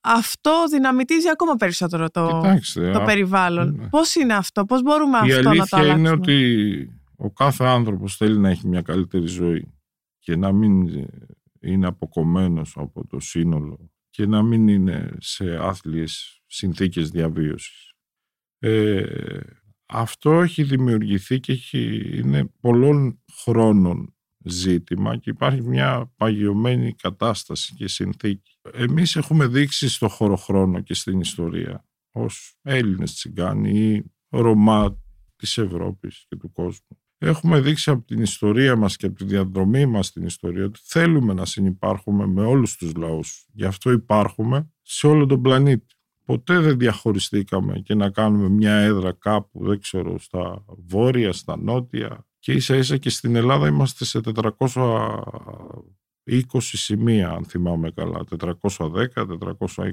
αυτό 0.01 0.65
δυναμητίζει 0.71 1.29
ακόμα 1.29 1.55
περισσότερο 1.55 2.11
το, 2.11 2.41
το 2.93 3.03
περιβάλλον. 3.05 3.75
Ναι. 3.75 3.89
Πώς 3.89 4.15
είναι 4.15 4.35
αυτό, 4.35 4.65
πώς 4.65 4.83
μπορούμε 4.83 5.19
αυτό 5.19 5.37
να 5.37 5.43
το 5.43 5.49
αλλάξουμε. 5.51 5.83
Η 5.83 5.91
αλήθεια 5.91 5.99
είναι 5.99 6.11
ότι 6.11 7.01
ο 7.17 7.31
κάθε 7.31 7.65
άνθρωπος 7.65 8.17
θέλει 8.17 8.39
να 8.39 8.49
έχει 8.49 8.69
μια 8.69 8.83
καλύτερη 8.83 9.27
ζωή 9.27 9.75
και 10.19 10.37
να 10.37 10.53
μην 10.53 10.89
είναι 11.64 11.87
αποκομμένος 11.87 12.76
από 12.76 13.06
το 13.06 13.21
σύνολο 13.21 13.90
και 14.11 14.26
να 14.26 14.42
μην 14.42 14.68
είναι 14.68 15.16
σε 15.18 15.56
άθλιες 15.56 16.42
συνθήκες 16.47 17.11
διαβίωσης. 17.11 17.92
Ε, 18.59 19.40
αυτό 19.87 20.40
έχει 20.40 20.62
δημιουργηθεί 20.62 21.40
και 21.40 21.52
έχει, 21.52 22.11
είναι 22.18 22.44
πολλών 22.61 23.23
χρόνων 23.33 24.14
ζήτημα 24.44 25.16
και 25.16 25.30
υπάρχει 25.30 25.62
μια 25.62 26.12
παγιωμένη 26.16 26.94
κατάσταση 26.94 27.75
και 27.75 27.88
συνθήκη. 27.88 28.59
Εμείς 28.73 29.16
έχουμε 29.16 29.47
δείξει 29.47 29.88
στο 29.88 30.09
χωροχρόνο 30.09 30.80
και 30.80 30.94
στην 30.94 31.21
ιστορία 31.21 31.85
ως 32.11 32.59
Έλληνες 32.62 33.14
τσιγκάνοι 33.14 33.78
ή 33.78 34.12
Ρωμά 34.28 35.02
της 35.37 35.59
Ευρώπης 35.59 36.25
και 36.28 36.37
του 36.37 36.52
κόσμου 36.52 36.99
Έχουμε 37.26 37.61
δείξει 37.61 37.90
από 37.90 38.07
την 38.07 38.21
ιστορία 38.21 38.76
μας 38.76 38.97
και 38.97 39.07
από 39.07 39.14
τη 39.14 39.25
διαδρομή 39.25 39.87
μας 39.87 40.07
στην 40.07 40.26
ιστορία 40.26 40.64
ότι 40.64 40.81
θέλουμε 40.83 41.35
να 41.35 41.45
συνεπάρχουμε 41.45 42.26
με 42.26 42.45
όλους 42.45 42.76
τους 42.76 42.95
λαούς. 42.95 43.47
Γι' 43.52 43.64
αυτό 43.64 43.90
υπάρχουμε 43.90 44.73
σε 44.83 45.07
όλο 45.07 45.26
τον 45.26 45.43
πλανήτη. 45.43 45.95
Ποτέ 46.25 46.59
δεν 46.59 46.78
διαχωριστήκαμε 46.78 47.78
και 47.78 47.95
να 47.95 48.11
κάνουμε 48.11 48.49
μια 48.49 48.73
έδρα 48.73 49.12
κάπου, 49.12 49.64
δεν 49.66 49.81
ξέρω, 49.81 50.19
στα 50.19 50.64
βόρεια, 50.66 51.33
στα 51.33 51.57
νότια. 51.57 52.26
Και 52.38 52.52
ίσα 52.52 52.76
ίσα 52.76 52.97
και 52.97 53.11
στην 53.11 53.37
Ελλάδα 53.37 53.66
είμαστε 53.66 54.04
σε 54.04 54.21
420 54.35 55.54
σημεία, 56.61 57.31
αν 57.31 57.45
θυμάμαι 57.45 57.90
καλά, 57.90 58.25
410-420. 58.38 59.93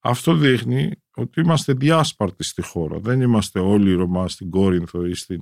Αυτό 0.00 0.34
δείχνει 0.34 0.92
ότι 1.14 1.40
είμαστε 1.40 1.72
διάσπαρτοι 1.72 2.44
στη 2.44 2.62
χώρα. 2.62 2.98
Δεν 2.98 3.20
είμαστε 3.20 3.60
όλοι 3.60 3.90
οι 3.90 3.94
Ρωμά 3.94 4.28
στην 4.28 4.50
Κόρινθο 4.50 5.06
ή 5.06 5.14
στην 5.14 5.40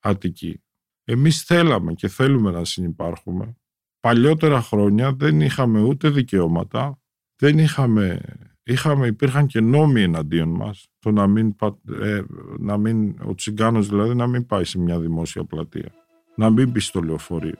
Αττική. 0.00 0.60
Εμείς 1.04 1.42
θέλαμε 1.42 1.92
και 1.92 2.08
θέλουμε 2.08 2.50
να 2.50 2.64
συνεπάρχουμε. 2.64 3.56
Παλιότερα 4.00 4.60
χρόνια 4.60 5.12
δεν 5.12 5.40
είχαμε 5.40 5.80
ούτε 5.80 6.08
δικαιώματα, 6.10 7.00
δεν 7.36 7.58
είχαμε, 7.58 8.20
είχαμε 8.62 9.06
υπήρχαν 9.06 9.46
και 9.46 9.60
νόμοι 9.60 10.02
εναντίον 10.02 10.48
μας, 10.48 10.88
το 10.98 11.10
να 11.10 11.26
μην, 11.26 11.56
ε, 12.00 12.22
να 12.58 12.76
μην, 12.76 13.16
ο 13.24 13.34
τσιγκάνος 13.34 13.88
δηλαδή 13.88 14.14
να 14.14 14.26
μην 14.26 14.46
πάει 14.46 14.64
σε 14.64 14.78
μια 14.78 15.00
δημόσια 15.00 15.44
πλατεία, 15.44 15.92
να 16.36 16.50
μην 16.50 16.70
μπει 16.70 16.80
στο 16.80 17.00
λεωφορείο. 17.00 17.58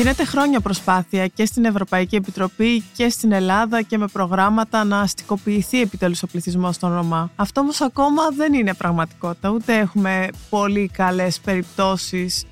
Γίνεται 0.00 0.24
χρόνια 0.24 0.60
προσπάθεια 0.60 1.26
και 1.26 1.44
στην 1.44 1.64
Ευρωπαϊκή 1.64 2.16
Επιτροπή 2.16 2.82
και 2.94 3.08
στην 3.08 3.32
Ελλάδα 3.32 3.82
και 3.82 3.98
με 3.98 4.06
προγράμματα 4.06 4.84
να 4.84 5.00
αστικοποιηθεί 5.00 5.80
επιτέλους 5.80 6.22
ο 6.22 6.26
πληθυσμός 6.26 6.78
των 6.78 6.94
Ρωμά. 6.94 7.30
Αυτό 7.36 7.60
όμως 7.60 7.80
ακόμα 7.80 8.22
δεν 8.36 8.52
είναι 8.52 8.74
πραγματικότητα. 8.74 9.50
Ούτε 9.50 9.78
έχουμε 9.78 10.28
πολύ 10.50 10.88
καλές 10.92 11.40
περιπτώσεις 11.40 12.44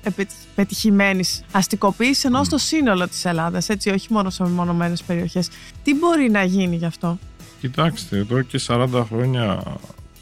πετυχημένης 0.55 1.43
αστικοποίησης 1.51 2.23
ενώ 2.23 2.43
στο 2.43 2.57
σύνολο 2.57 3.07
της 3.07 3.25
Ελλάδας, 3.25 3.69
έτσι, 3.69 3.89
όχι 3.89 4.13
μόνο 4.13 4.29
σε 4.29 4.43
μεμονωμένες 4.43 5.03
περιοχές. 5.03 5.49
Τι 5.83 5.95
μπορεί 5.95 6.29
να 6.29 6.43
γίνει 6.43 6.75
γι' 6.75 6.85
αυτό; 6.85 7.17
Κοιτάξτε, 7.59 8.17
εδώ 8.17 8.41
και 8.41 8.59
40 8.67 9.05
χρόνια 9.07 9.63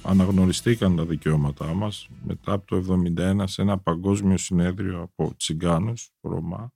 αναγνωριστήκαν 0.03 0.95
τα 0.95 1.03
δικαιώματά 1.05 1.65
μας 1.65 2.07
μετά 2.23 2.53
από 2.53 2.65
το 2.65 3.01
1971 3.17 3.43
σε 3.47 3.61
ένα 3.61 3.77
παγκόσμιο 3.77 4.37
συνέδριο 4.37 5.01
από 5.01 5.33
τσιγκάνους, 5.37 6.11
Ρωμά 6.21 6.71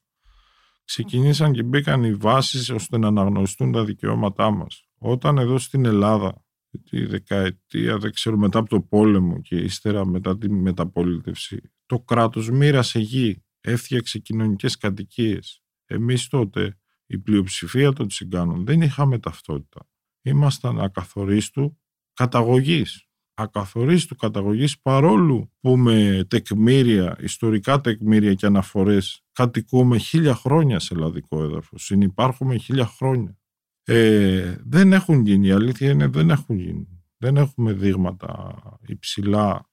ξεκινήσαν 0.91 1.51
και 1.51 1.63
μπήκαν 1.63 2.03
οι 2.03 2.13
βάσεις 2.13 2.69
ώστε 2.69 2.97
να 2.97 3.07
αναγνωριστούν 3.07 3.71
τα 3.71 3.85
δικαιώματά 3.85 4.51
μας. 4.51 4.87
Όταν 4.97 5.37
εδώ 5.37 5.57
στην 5.57 5.85
Ελλάδα, 5.85 6.45
τη 6.89 7.05
δεκαετία, 7.05 7.97
δεν 7.97 8.11
ξέρω, 8.11 8.37
μετά 8.37 8.59
από 8.59 8.69
το 8.69 8.81
πόλεμο 8.81 9.41
και 9.41 9.55
ύστερα 9.55 10.05
μετά 10.05 10.37
τη 10.37 10.49
μεταπολίτευση, 10.49 11.71
το 11.85 11.99
κράτος 11.99 12.49
μοίρασε 12.49 12.99
γη, 12.99 13.43
έφτιαξε 13.61 14.19
κοινωνικές 14.19 14.77
κατοικίες. 14.77 15.63
Εμείς 15.85 16.27
τότε, 16.27 16.77
η 17.05 17.17
πλειοψηφία 17.17 17.93
των 17.93 18.07
τσιγκάνων, 18.07 18.65
δεν 18.65 18.81
είχαμε 18.81 19.19
ταυτότητα. 19.19 19.89
Ήμασταν 20.21 20.79
ακαθορίστου 20.79 21.79
καταγωγής 22.13 23.07
ακαθορίστου 23.33 24.15
καταγωγής 24.15 24.79
παρόλο 24.79 25.51
που 25.59 25.77
με 25.77 26.25
τεκμήρια, 26.27 27.17
ιστορικά 27.19 27.81
τεκμήρια 27.81 28.33
και 28.33 28.45
αναφορές 28.45 29.23
κατοικούμε 29.31 29.97
χίλια 29.97 30.35
χρόνια 30.35 30.79
σε 30.79 30.93
ελλαδικό 30.93 31.43
έδαφος. 31.43 31.83
Συνυπάρχουμε 31.83 32.57
χίλια 32.57 32.85
χρόνια. 32.85 33.37
Ε, 33.83 34.55
δεν 34.65 34.93
έχουν 34.93 35.25
γίνει, 35.25 35.47
η 35.47 35.51
αλήθεια 35.51 35.91
είναι 35.91 36.07
δεν 36.07 36.29
έχουν 36.29 36.59
γίνει. 36.59 37.03
Δεν 37.17 37.37
έχουμε 37.37 37.73
δείγματα 37.73 38.61
υψηλά, 38.87 39.69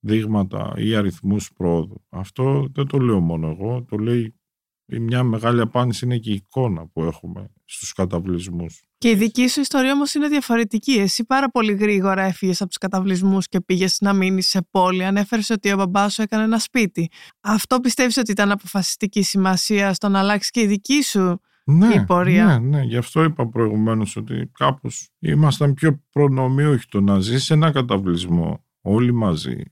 δείγματα 0.00 0.74
ή 0.76 0.94
αριθμούς 0.94 1.52
πρόοδου. 1.52 2.04
Αυτό 2.08 2.68
δεν 2.72 2.86
το 2.86 2.98
λέω 2.98 3.20
μόνο 3.20 3.48
εγώ, 3.48 3.82
το 3.82 3.96
λέει 3.96 4.37
μια 4.88 5.22
μεγάλη 5.22 5.60
απάντηση 5.60 6.04
είναι 6.04 6.18
και 6.18 6.30
η 6.30 6.34
εικόνα 6.34 6.86
που 6.86 7.02
έχουμε 7.02 7.50
στους 7.64 7.92
καταβλισμούς. 7.92 8.82
Και 8.98 9.10
η 9.10 9.14
δική 9.14 9.48
σου 9.48 9.60
ιστορία 9.60 9.92
όμως 9.92 10.14
είναι 10.14 10.28
διαφορετική. 10.28 10.92
Εσύ 10.92 11.24
πάρα 11.24 11.50
πολύ 11.50 11.72
γρήγορα 11.72 12.22
έφυγες 12.22 12.60
από 12.60 12.68
τους 12.68 12.78
καταβλισμούς 12.78 13.48
και 13.48 13.60
πήγες 13.60 13.96
να 14.00 14.12
μείνεις 14.12 14.48
σε 14.48 14.66
πόλη. 14.70 15.04
Ανέφερες 15.04 15.50
ότι 15.50 15.72
ο 15.72 15.76
μπαμπάς 15.76 16.14
σου 16.14 16.22
έκανε 16.22 16.42
ένα 16.42 16.58
σπίτι. 16.58 17.10
Αυτό 17.40 17.80
πιστεύεις 17.80 18.16
ότι 18.16 18.30
ήταν 18.30 18.50
αποφασιστική 18.50 19.22
σημασία 19.22 19.94
στο 19.94 20.08
να 20.08 20.18
αλλάξει 20.18 20.50
και 20.50 20.60
η 20.60 20.66
δική 20.66 21.02
σου 21.02 21.40
ναι, 21.70 21.94
η 21.94 22.04
πορεία; 22.04 22.44
Ναι, 22.44 22.58
ναι, 22.58 22.82
γι' 22.82 22.96
αυτό 22.96 23.22
είπα 23.22 23.48
προηγουμένως 23.48 24.16
ότι 24.16 24.50
κάπως 24.52 25.10
ήμασταν 25.18 25.74
πιο 25.74 26.02
προνομιούχοι 26.12 26.86
το 26.88 27.00
να 27.00 27.20
ζεις 27.20 27.44
σε 27.44 27.54
ένα 27.54 27.70
καταβλισμό 27.70 28.64
όλοι 28.80 29.12
μαζί 29.12 29.62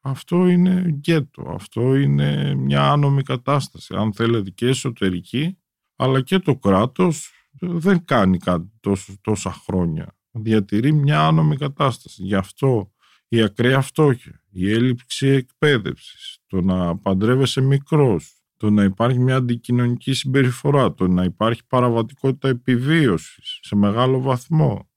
αυτό 0.00 0.46
είναι 0.46 0.84
γκέτο, 0.88 1.50
αυτό 1.54 1.94
είναι 1.94 2.54
μια 2.54 2.90
άνομη 2.90 3.22
κατάσταση. 3.22 3.94
Αν 3.94 4.12
θέλετε 4.12 4.50
και 4.50 4.66
εσωτερική, 4.66 5.58
αλλά 5.96 6.20
και 6.20 6.38
το 6.38 6.56
κράτος 6.56 7.32
δεν 7.60 8.04
κάνει 8.04 8.38
κάτι 8.38 8.70
τόσο, 8.80 9.16
τόσα 9.20 9.52
χρόνια. 9.52 10.16
Διατηρεί 10.30 10.92
μια 10.92 11.26
άνομη 11.26 11.56
κατάσταση. 11.56 12.22
Γι' 12.22 12.34
αυτό 12.34 12.92
η 13.28 13.42
ακραία 13.42 13.80
φτώχεια, 13.80 14.42
η 14.50 14.72
έλλειψη 14.72 15.26
εκπαίδευσης, 15.26 16.38
το 16.46 16.60
να 16.60 16.96
παντρεύεσαι 16.96 17.60
μικρός, 17.60 18.42
το 18.56 18.70
να 18.70 18.84
υπάρχει 18.84 19.18
μια 19.18 19.36
αντικοινωνική 19.36 20.12
συμπεριφορά, 20.12 20.94
το 20.94 21.08
να 21.08 21.24
υπάρχει 21.24 21.66
παραβατικότητα 21.66 22.48
επιβίωσης 22.48 23.58
σε 23.62 23.76
μεγάλο 23.76 24.20
βαθμό, 24.20 24.89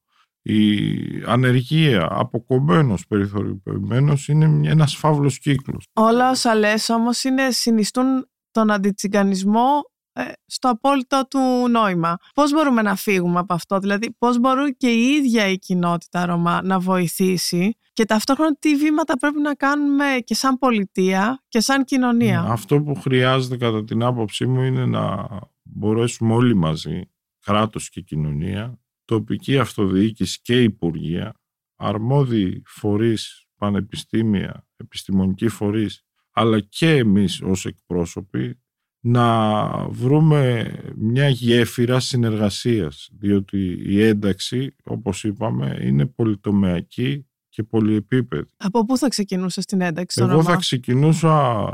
η 0.46 0.98
ανεργία, 1.26 2.08
αποκομμένος, 2.10 3.06
περιθωριοποιημένος 3.06 4.28
είναι 4.28 4.68
ένας 4.68 4.96
φαύλος 4.96 5.38
κύκλος. 5.38 5.86
Όλα 5.92 6.30
όσα 6.30 6.54
λες 6.54 6.88
όμως 6.88 7.24
είναι, 7.24 7.50
συνιστούν 7.50 8.28
τον 8.50 8.70
αντιτσιγκανισμό 8.70 9.82
ε, 10.12 10.22
στο 10.46 10.68
απόλυτο 10.68 11.26
του 11.30 11.68
νόημα. 11.70 12.16
Πώς 12.34 12.52
μπορούμε 12.52 12.82
να 12.82 12.96
φύγουμε 12.96 13.38
από 13.38 13.54
αυτό, 13.54 13.78
δηλαδή 13.78 14.14
πώς 14.18 14.38
μπορεί 14.38 14.76
και 14.76 14.90
η 14.90 15.00
ίδια 15.00 15.48
η 15.48 15.58
κοινότητα 15.58 16.26
Ρωμά 16.26 16.62
να 16.62 16.78
βοηθήσει; 16.78 17.76
Και 17.92 18.04
ταυτόχρονα 18.04 18.56
τι 18.58 18.76
βήματα 18.76 19.16
πρέπει 19.16 19.40
να 19.40 19.54
κάνουμε 19.54 20.04
και 20.24 20.34
σαν 20.34 20.58
πολιτεία 20.58 21.42
και 21.48 21.60
σαν 21.60 21.84
κοινωνία; 21.84 22.40
Αυτό 22.40 22.80
που 22.82 22.94
χρειάζεται 22.94 23.56
κατά 23.56 23.84
την 23.84 24.02
άποψή 24.02 24.46
μου 24.46 24.62
είναι 24.62 24.86
να 24.86 25.26
μπορέσουμε 25.62 26.34
όλοι 26.34 26.54
μαζί, 26.54 27.00
κράτος 27.44 27.88
και 27.88 28.00
κοινωνία, 28.00 28.78
τοπική 29.04 29.58
αυτοδιοίκηση 29.58 30.40
και 30.42 30.62
υπουργεία, 30.62 31.34
αρμόδιοι 31.76 32.62
φορείς, 32.66 33.46
πανεπιστήμια, 33.58 34.66
επιστημονικοί 34.76 35.48
φορείς, 35.48 36.04
αλλά 36.30 36.60
και 36.60 36.90
εμείς 36.90 37.42
ως 37.42 37.66
εκπρόσωποι, 37.66 38.58
να 39.00 39.68
βρούμε 39.88 40.72
μια 40.96 41.28
γέφυρα 41.28 42.00
συνεργασίας, 42.00 43.10
διότι 43.18 43.76
η 43.86 44.02
ένταξη, 44.02 44.74
όπως 44.84 45.24
είπαμε, 45.24 45.78
είναι 45.82 46.06
πολυτομεακή 46.06 47.26
και 47.48 47.62
πολυεπίπεδη. 47.62 48.50
Από 48.56 48.84
πού 48.84 48.98
θα 48.98 49.08
ξεκινούσε 49.08 49.60
την 49.64 49.80
ένταξη 49.80 50.22
Εγώ 50.22 50.42
θα 50.42 50.56
ξεκινούσα 50.56 51.68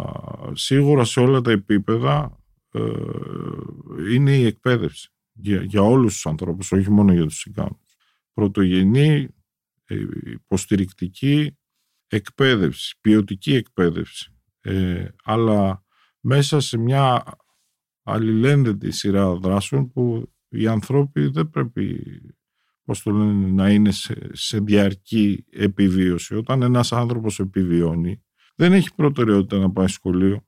σίγουρα 0.53 1.05
σε 1.05 1.21
όλα 1.21 1.41
τα 1.41 1.51
επίπεδα, 1.51 2.39
ε, 2.73 2.81
είναι 4.13 4.37
η 4.37 4.45
εκπαίδευση 4.45 5.11
για, 5.43 5.63
για 5.63 5.83
όλους 5.83 6.13
τους 6.13 6.27
ανθρώπους, 6.27 6.73
όχι 6.73 6.91
μόνο 6.91 7.13
για 7.13 7.25
τους 7.25 7.37
Τσιγκάνους. 7.37 7.97
Πρωτογενή, 8.33 9.29
ε, 9.85 9.97
υποστηρικτική 10.25 11.57
εκπαίδευση, 12.07 12.99
ποιοτική 13.01 13.55
εκπαίδευση, 13.55 14.37
ε, 14.61 15.07
αλλά 15.25 15.85
μέσα 16.21 16.61
σε 16.61 16.79
μια 16.79 17.25
αλληλένδετη 18.03 18.91
σειρά 18.91 19.35
δράσεων 19.35 19.93
που 19.93 20.33
οι 20.49 20.67
ανθρώποι 20.67 21.27
δεν 21.27 21.51
πρέπει 21.51 22.03
πώς 22.85 23.03
το 23.03 23.11
λένε, 23.11 23.47
να 23.47 23.71
είναι 23.71 23.91
σε, 23.91 24.31
σε 24.33 24.59
διαρκή 24.59 25.45
επιβίωση. 25.51 26.35
Όταν 26.35 26.63
ένας 26.63 26.93
άνθρωπος 26.93 27.39
επιβιώνει, 27.41 28.23
δεν 28.55 28.73
έχει 28.73 28.95
προτεραιότητα 28.95 29.59
να 29.59 29.71
πάει 29.71 29.87
σχολείο. 29.87 30.47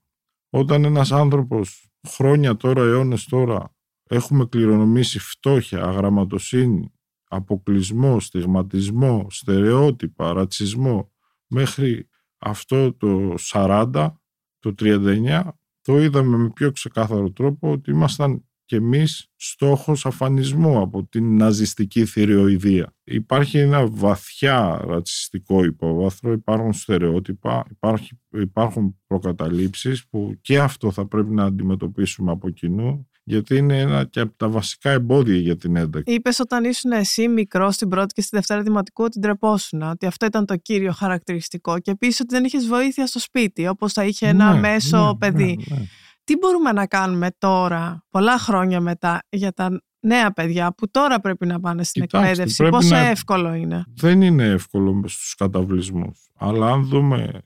Όταν 0.51 0.85
ένας 0.85 1.13
άνθρωπος 1.13 1.91
χρόνια 2.09 2.57
τώρα, 2.57 2.83
αιώνες 2.83 3.25
τώρα, 3.25 3.75
έχουμε 4.09 4.47
κληρονομήσει 4.47 5.19
φτώχεια, 5.19 5.83
αγραμματοσύνη, 5.83 6.93
αποκλεισμό, 7.29 8.21
στιγματισμό, 8.21 9.27
στερεότυπα, 9.31 10.33
ρατσισμό 10.33 11.13
μέχρι 11.47 12.09
αυτό 12.39 12.93
το 12.93 13.35
40, 13.39 14.13
το 14.59 14.75
39 14.79 15.43
το 15.83 16.01
είδαμε 16.01 16.37
με 16.37 16.51
πιο 16.51 16.71
ξεκάθαρο 16.73 17.31
τρόπο 17.31 17.71
ότι 17.71 17.91
ήμασταν 17.91 18.45
και 18.65 18.77
εμείς 18.77 19.31
στόχος 19.37 20.07
αφανισμού 20.07 20.81
από 20.81 21.05
την 21.05 21.37
ναζιστική 21.37 22.05
θηριοειδία. 22.05 22.95
Υπάρχει 23.05 23.59
ένα 23.59 23.87
βαθιά 23.87 24.81
ρατσιστικό 24.85 25.65
υπόβαθρο, 25.65 26.33
υπάρχουν 26.33 26.73
στερεότυπα, 26.73 27.65
υπάρχει, 27.71 28.19
υπάρχουν 28.31 29.01
προκαταλήψεις 29.07 30.09
που 30.09 30.39
και 30.41 30.59
αυτό 30.59 30.91
θα 30.91 31.07
πρέπει 31.07 31.35
να 31.35 31.45
αντιμετωπίσουμε 31.45 32.31
από 32.31 32.51
κοινού 32.51 33.09
γιατί 33.25 33.57
είναι 33.57 33.81
ένα 33.81 34.05
και 34.05 34.21
από 34.21 34.37
τα 34.37 34.49
βασικά 34.49 34.91
εμπόδια 34.91 35.37
για 35.37 35.57
την 35.57 35.77
ένταξη. 35.77 36.15
Είπες 36.15 36.39
όταν 36.41 36.65
ήσουν 36.65 36.93
εσύ 36.93 37.29
μικρός 37.29 37.75
στην 37.75 37.89
πρώτη 37.89 38.15
και 38.15 38.21
στη 38.21 38.37
δευτέρα 38.37 38.63
δημοτικού 38.63 39.05
ότι 39.05 39.19
ντρεπόσουν, 39.19 39.83
ότι 39.83 40.07
αυτό 40.07 40.27
ήταν 40.27 40.47
το 40.47 40.57
κύριο 40.57 40.93
χαρακτηριστικό. 40.93 41.79
Και 41.79 41.91
επίσης 41.91 42.21
ότι 42.21 42.35
δεν 42.35 42.45
είχες 42.45 42.67
βοήθεια 42.67 43.07
στο 43.07 43.19
σπίτι, 43.19 43.69
όπως 43.69 43.93
θα 43.93 44.05
είχε 44.05 44.27
ένα 44.27 44.53
ναι, 44.53 44.61
μέσο 44.61 45.07
ναι, 45.07 45.17
παιδί. 45.19 45.59
Ναι, 45.69 45.77
ναι. 45.77 45.85
Τι 46.25 46.37
μπορούμε 46.37 46.73
να 46.73 46.87
κάνουμε 46.87 47.29
τώρα, 47.39 48.05
πολλά 48.11 48.39
χρόνια 48.39 48.81
μετά, 48.81 49.23
για 49.29 49.53
τα 49.53 49.83
νέα 50.01 50.33
παιδιά 50.33 50.75
που 50.75 50.91
τώρα 50.91 51.21
πρέπει 51.21 51.47
να 51.47 51.61
πάνε 51.61 51.85
στην 51.85 52.03
Κοιτάξτε, 52.03 52.29
εκπαίδευση. 52.31 52.69
Πόσο 52.69 52.95
να... 52.95 53.09
εύκολο 53.09 53.55
είναι; 53.55 53.85
Δεν 53.97 54.23
είναι 54.23 54.45
εύκολο 54.45 55.03
στους 55.07 55.35
καταβλισμούς. 55.35 56.31
Αλλά 56.37 56.71
αν 56.71 56.85
δούμε 56.85 57.43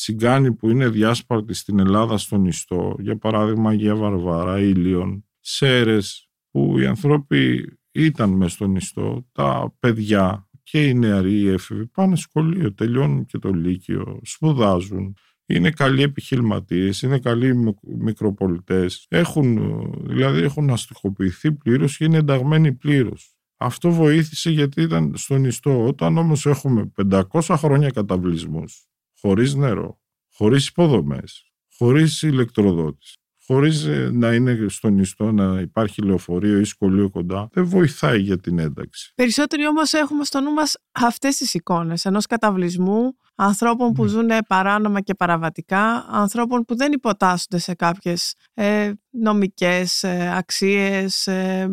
τσιγκάνοι 0.00 0.52
που 0.52 0.70
είναι 0.70 0.88
διάσπαρτοι 0.88 1.54
στην 1.54 1.78
Ελλάδα 1.78 2.18
στον 2.18 2.44
Ιστό, 2.44 2.96
για 2.98 3.16
παράδειγμα 3.16 3.70
Αγία 3.70 3.96
Βαρβάρα, 3.96 4.60
Ήλιον, 4.60 5.24
Σέρες, 5.40 6.30
που 6.50 6.78
οι 6.78 6.86
άνθρωποι 6.86 7.72
ήταν 7.92 8.30
μες 8.30 8.52
στον 8.52 8.76
Ιστό, 8.76 9.26
τα 9.32 9.74
παιδιά 9.78 10.48
και 10.62 10.86
οι 10.86 10.94
νεαροί 10.94 11.40
οι 11.40 11.48
έφηβοι 11.48 11.86
πάνε 11.86 12.16
σχολείο, 12.16 12.74
τελειώνουν 12.74 13.24
και 13.24 13.38
το 13.38 13.52
Λύκειο, 13.52 14.20
σπουδάζουν, 14.22 15.16
είναι 15.46 15.70
καλοί 15.70 16.02
επιχειρηματίες, 16.02 17.02
είναι 17.02 17.18
καλοί 17.18 17.76
μικροπολιτές, 17.98 19.06
έχουν, 19.08 19.58
δηλαδή 20.06 20.42
έχουν 20.42 20.70
αστυχοποιηθεί 20.70 21.52
πλήρως 21.52 21.96
και 21.96 22.04
είναι 22.04 22.18
ενταγμένοι 22.18 22.72
πλήρως. 22.72 23.34
Αυτό 23.56 23.90
βοήθησε 23.90 24.50
γιατί 24.50 24.82
ήταν 24.82 25.12
στον 25.16 25.44
Ιστό. 25.44 25.86
Όταν 25.86 26.16
όμως 26.18 26.46
έχουμε 26.46 26.92
500 27.10 27.54
χρόνια 27.56 27.90
καταβλισμούς, 27.90 28.89
χωρίς 29.20 29.54
νερό, 29.54 30.00
χωρίς 30.32 30.68
υποδομές, 30.68 31.52
χωρίς 31.76 32.22
ηλεκτροδότηση, 32.22 33.18
χωρίς 33.46 33.84
ε, 33.84 34.10
να 34.12 34.34
είναι 34.34 34.66
στον 34.68 34.98
ιστό 34.98 35.32
να 35.32 35.60
υπάρχει 35.60 36.02
λεωφορείο 36.02 36.58
ή 36.58 36.64
σχολείο 36.64 37.10
κοντά, 37.10 37.48
δεν 37.52 37.64
βοηθάει 37.64 38.20
για 38.20 38.38
την 38.38 38.58
ένταξη. 38.58 39.12
Περισσότεροι 39.14 39.66
όμως 39.66 39.92
έχουμε 39.92 40.24
στο 40.24 40.40
νου 40.40 40.52
μας 40.52 40.76
αυτές 40.92 41.36
τις 41.36 41.54
εικόνες 41.54 42.04
ενός 42.04 42.26
καταβλισμού, 42.26 43.16
ανθρώπων 43.34 43.92
που 43.92 44.02
ναι. 44.02 44.08
ζουν 44.08 44.28
παράνομα 44.48 45.00
και 45.00 45.14
παραβατικά, 45.14 46.06
ανθρώπων 46.10 46.64
που 46.64 46.76
δεν 46.76 46.92
υποτάσσονται 46.92 47.58
σε 47.58 47.74
κάποιες 47.74 48.34
ε, 48.54 48.92
νομικές 49.10 50.02
ε, 50.02 50.32
αξίες, 50.36 51.26
ε, 51.26 51.66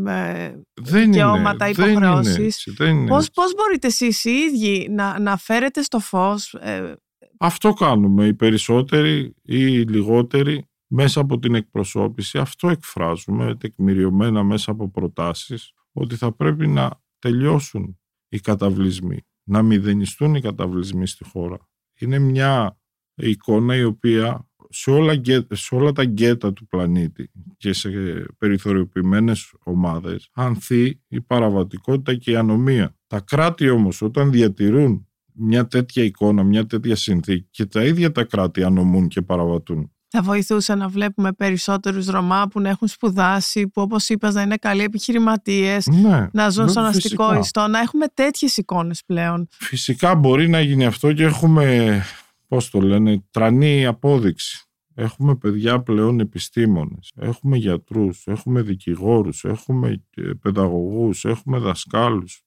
δεν 0.81 1.11
δικαιώματα, 1.11 1.67
είναι, 1.67 1.87
υποχρεώσεις. 1.87 2.73
Δεν 2.77 2.95
είναι 2.95 3.07
πώς, 3.07 3.29
πώς 3.31 3.53
μπορείτε 3.55 3.87
εσείς 3.87 4.25
οι 4.25 4.31
ίδιοι 4.31 4.87
να, 4.89 5.19
να 5.19 5.37
φέρετε 5.37 5.81
στο 5.81 5.99
φως 5.99 6.53
ε, 6.53 6.93
αυτό 7.39 7.73
κάνουμε 7.73 8.25
οι 8.25 8.33
περισσότεροι 8.33 9.19
ή 9.41 9.59
οι 9.59 9.85
λιγότεροι 9.87 10.65
μέσα 10.87 11.19
από 11.19 11.39
την 11.39 11.55
εκπροσώπηση. 11.55 12.37
Αυτό 12.37 12.69
εκφράζουμε 12.69 13.55
τεκμηριωμένα 13.55 14.43
μέσα 14.43 14.71
από 14.71 14.89
προτάσεις 14.89 15.71
ότι 15.91 16.15
θα 16.15 16.31
πρέπει 16.31 16.67
να 16.67 17.01
τελειώσουν 17.19 17.99
οι 18.29 18.39
καταβλισμοί, 18.39 19.25
να 19.43 19.61
μηδενιστούν 19.61 20.35
οι 20.35 20.41
καταβλισμοί 20.41 21.07
στη 21.07 21.23
χώρα. 21.23 21.57
Είναι 21.99 22.19
μια 22.19 22.79
εικόνα 23.15 23.75
η 23.75 23.83
οποία 23.83 24.49
σε 24.69 24.91
όλα, 24.91 25.21
σε 25.51 25.75
όλα 25.75 25.91
τα 25.91 26.03
γκέτα 26.03 26.53
του 26.53 26.67
πλανήτη 26.67 27.31
και 27.57 27.73
σε 27.73 27.89
περιθωριοποιημένες 28.37 29.53
ομάδες 29.63 30.29
ανθεί 30.33 31.01
η 31.07 31.21
παραβατικότητα 31.21 32.15
και 32.15 32.31
η 32.31 32.35
ανομία. 32.35 32.95
Τα 33.07 33.19
κράτη 33.19 33.69
όμως 33.69 34.01
όταν 34.01 34.31
διατηρούν 34.31 35.06
μια 35.37 35.67
τέτοια 35.67 36.03
εικόνα, 36.03 36.43
μια 36.43 36.65
τέτοια 36.65 36.95
συνθήκη 36.95 37.47
και 37.51 37.65
τα 37.65 37.83
ίδια 37.83 38.11
τα 38.11 38.23
κράτη 38.23 38.63
ανομούν 38.63 39.07
και 39.07 39.21
παραβατούν. 39.21 39.91
Θα 40.09 40.21
βοηθούσε 40.21 40.75
να 40.75 40.87
βλέπουμε 40.87 41.33
περισσότερους 41.33 42.05
Ρωμά 42.07 42.47
που 42.47 42.59
να 42.59 42.69
έχουν 42.69 42.87
σπουδάσει, 42.87 43.67
που 43.67 43.81
όπως 43.81 44.09
είπα 44.09 44.31
να 44.31 44.41
είναι 44.41 44.55
καλοί 44.55 44.83
επιχειρηματίες, 44.83 45.87
Ναι, 45.87 46.27
να 46.33 46.49
ζουν 46.49 46.63
ναι, 46.65 46.69
στον 46.69 46.83
αστικό 46.85 47.23
φυσικά. 47.23 47.39
ιστό, 47.39 47.67
να 47.67 47.79
έχουμε 47.79 48.05
τέτοιες 48.13 48.57
εικόνες 48.57 49.03
πλέον. 49.05 49.47
Φυσικά 49.51 50.15
μπορεί 50.15 50.49
να 50.49 50.61
γίνει 50.61 50.85
αυτό 50.85 51.13
και 51.13 51.23
έχουμε, 51.23 52.01
πώς 52.47 52.69
το 52.69 52.81
λένε, 52.81 53.23
τρανή 53.31 53.85
απόδειξη. 53.85 54.61
Έχουμε 54.99 55.35
παιδιά 55.35 55.81
πλέον 55.81 56.19
επιστήμονες, 56.19 57.11
έχουμε 57.15 57.57
γιατρούς, 57.57 58.23
έχουμε 58.25 58.61
δικηγόρους, 58.61 59.43
έχουμε 59.43 60.03
ε, 60.15 60.21
παιδαγωγούς, 60.41 61.25
έχουμε 61.25 61.57
δασκάλους, 61.57 62.41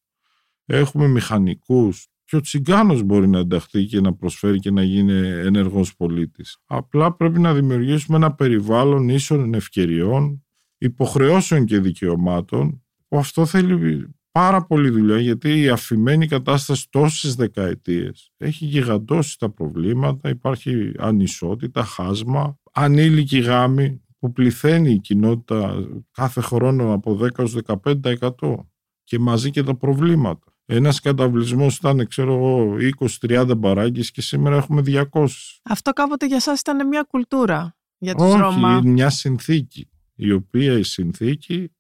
έχουμε 0.65 1.07
μηχανικούς. 1.09 2.10
Και 2.31 2.37
ο 2.37 2.41
τσιγκάνος 2.41 3.03
μπορεί 3.03 3.29
να 3.29 3.39
ενταχθεί 3.39 3.85
και 3.85 4.01
να 4.01 4.15
προσφέρει 4.15 4.59
και 4.59 4.71
να 4.71 4.83
γίνει 4.83 5.13
ενεργός 5.29 5.97
πολίτης. 5.97 6.59
Απλά 6.67 7.17
πρέπει 7.17 7.41
να 7.41 7.55
δημιουργήσουμε 7.55 8.17
ένα 8.17 8.35
περιβάλλον 8.35 9.09
ίσων 9.09 9.55
ευκαιριών, 9.55 10.47
υποχρεώσεων 10.79 11.65
και 11.65 11.79
δικαιωμάτων, 11.79 12.83
που 13.09 13.19
αυτό 13.19 13.47
θέλει 13.47 14.07
πάρα 14.33 14.67
πολύ 14.67 14.91
δουλειά 14.91 15.19
γιατί 15.19 15.61
η 15.61 15.69
αφημένη 15.69 16.27
κατάσταση 16.27 16.91
τόσες 16.91 17.35
δεκαετίες 17.35 18.33
έχει 18.37 18.65
γιγαντώσει 18.65 19.39
τα 19.39 19.51
προβλήματα, 19.51 20.29
υπάρχει 20.29 20.93
ανισότητα, 20.99 21.85
χάσμα, 21.85 22.59
ανήλικη 22.73 23.39
γάμη 23.39 24.03
που 24.19 24.33
πληθαίνει 24.33 24.93
η 24.93 24.99
κοινότητα 24.99 25.89
κάθε 26.11 26.41
χρόνο 26.41 26.93
από 26.93 27.19
10 27.23 27.39
έως 27.39 27.59
15% 27.67 28.69
και 29.05 29.19
μαζί 29.19 29.51
και 29.51 29.63
τα 29.63 29.77
προβλήματα. 29.77 30.50
Ένας 30.73 31.01
καταβλισμός 31.01 31.77
ήταν, 31.77 32.07
ξέρω 32.07 32.35
εγώ, 32.35 32.77
20-30 33.21 33.53
μπαράγκες 33.57 34.11
και 34.11 34.23
σήμερα 34.23 34.57
έχουμε 34.57 34.83
200. 34.87 35.27
Αυτό 35.63 35.93
κάποτε 35.93 36.27
για 36.27 36.41
σας 36.41 36.61
ήταν 36.61 36.89
μια 36.89 37.03
κουλτούρα 37.03 37.77
για 37.99 38.15
τους 38.15 38.25
Όχι, 38.25 38.41
Ρώμα. 38.41 38.77
είναι 38.77 38.91
μια 38.91 39.11
συνθήκη, 39.11 39.91
η 40.15 40.33
οποία 40.33 40.79
η 40.79 40.83
συνθήκη 40.83 41.73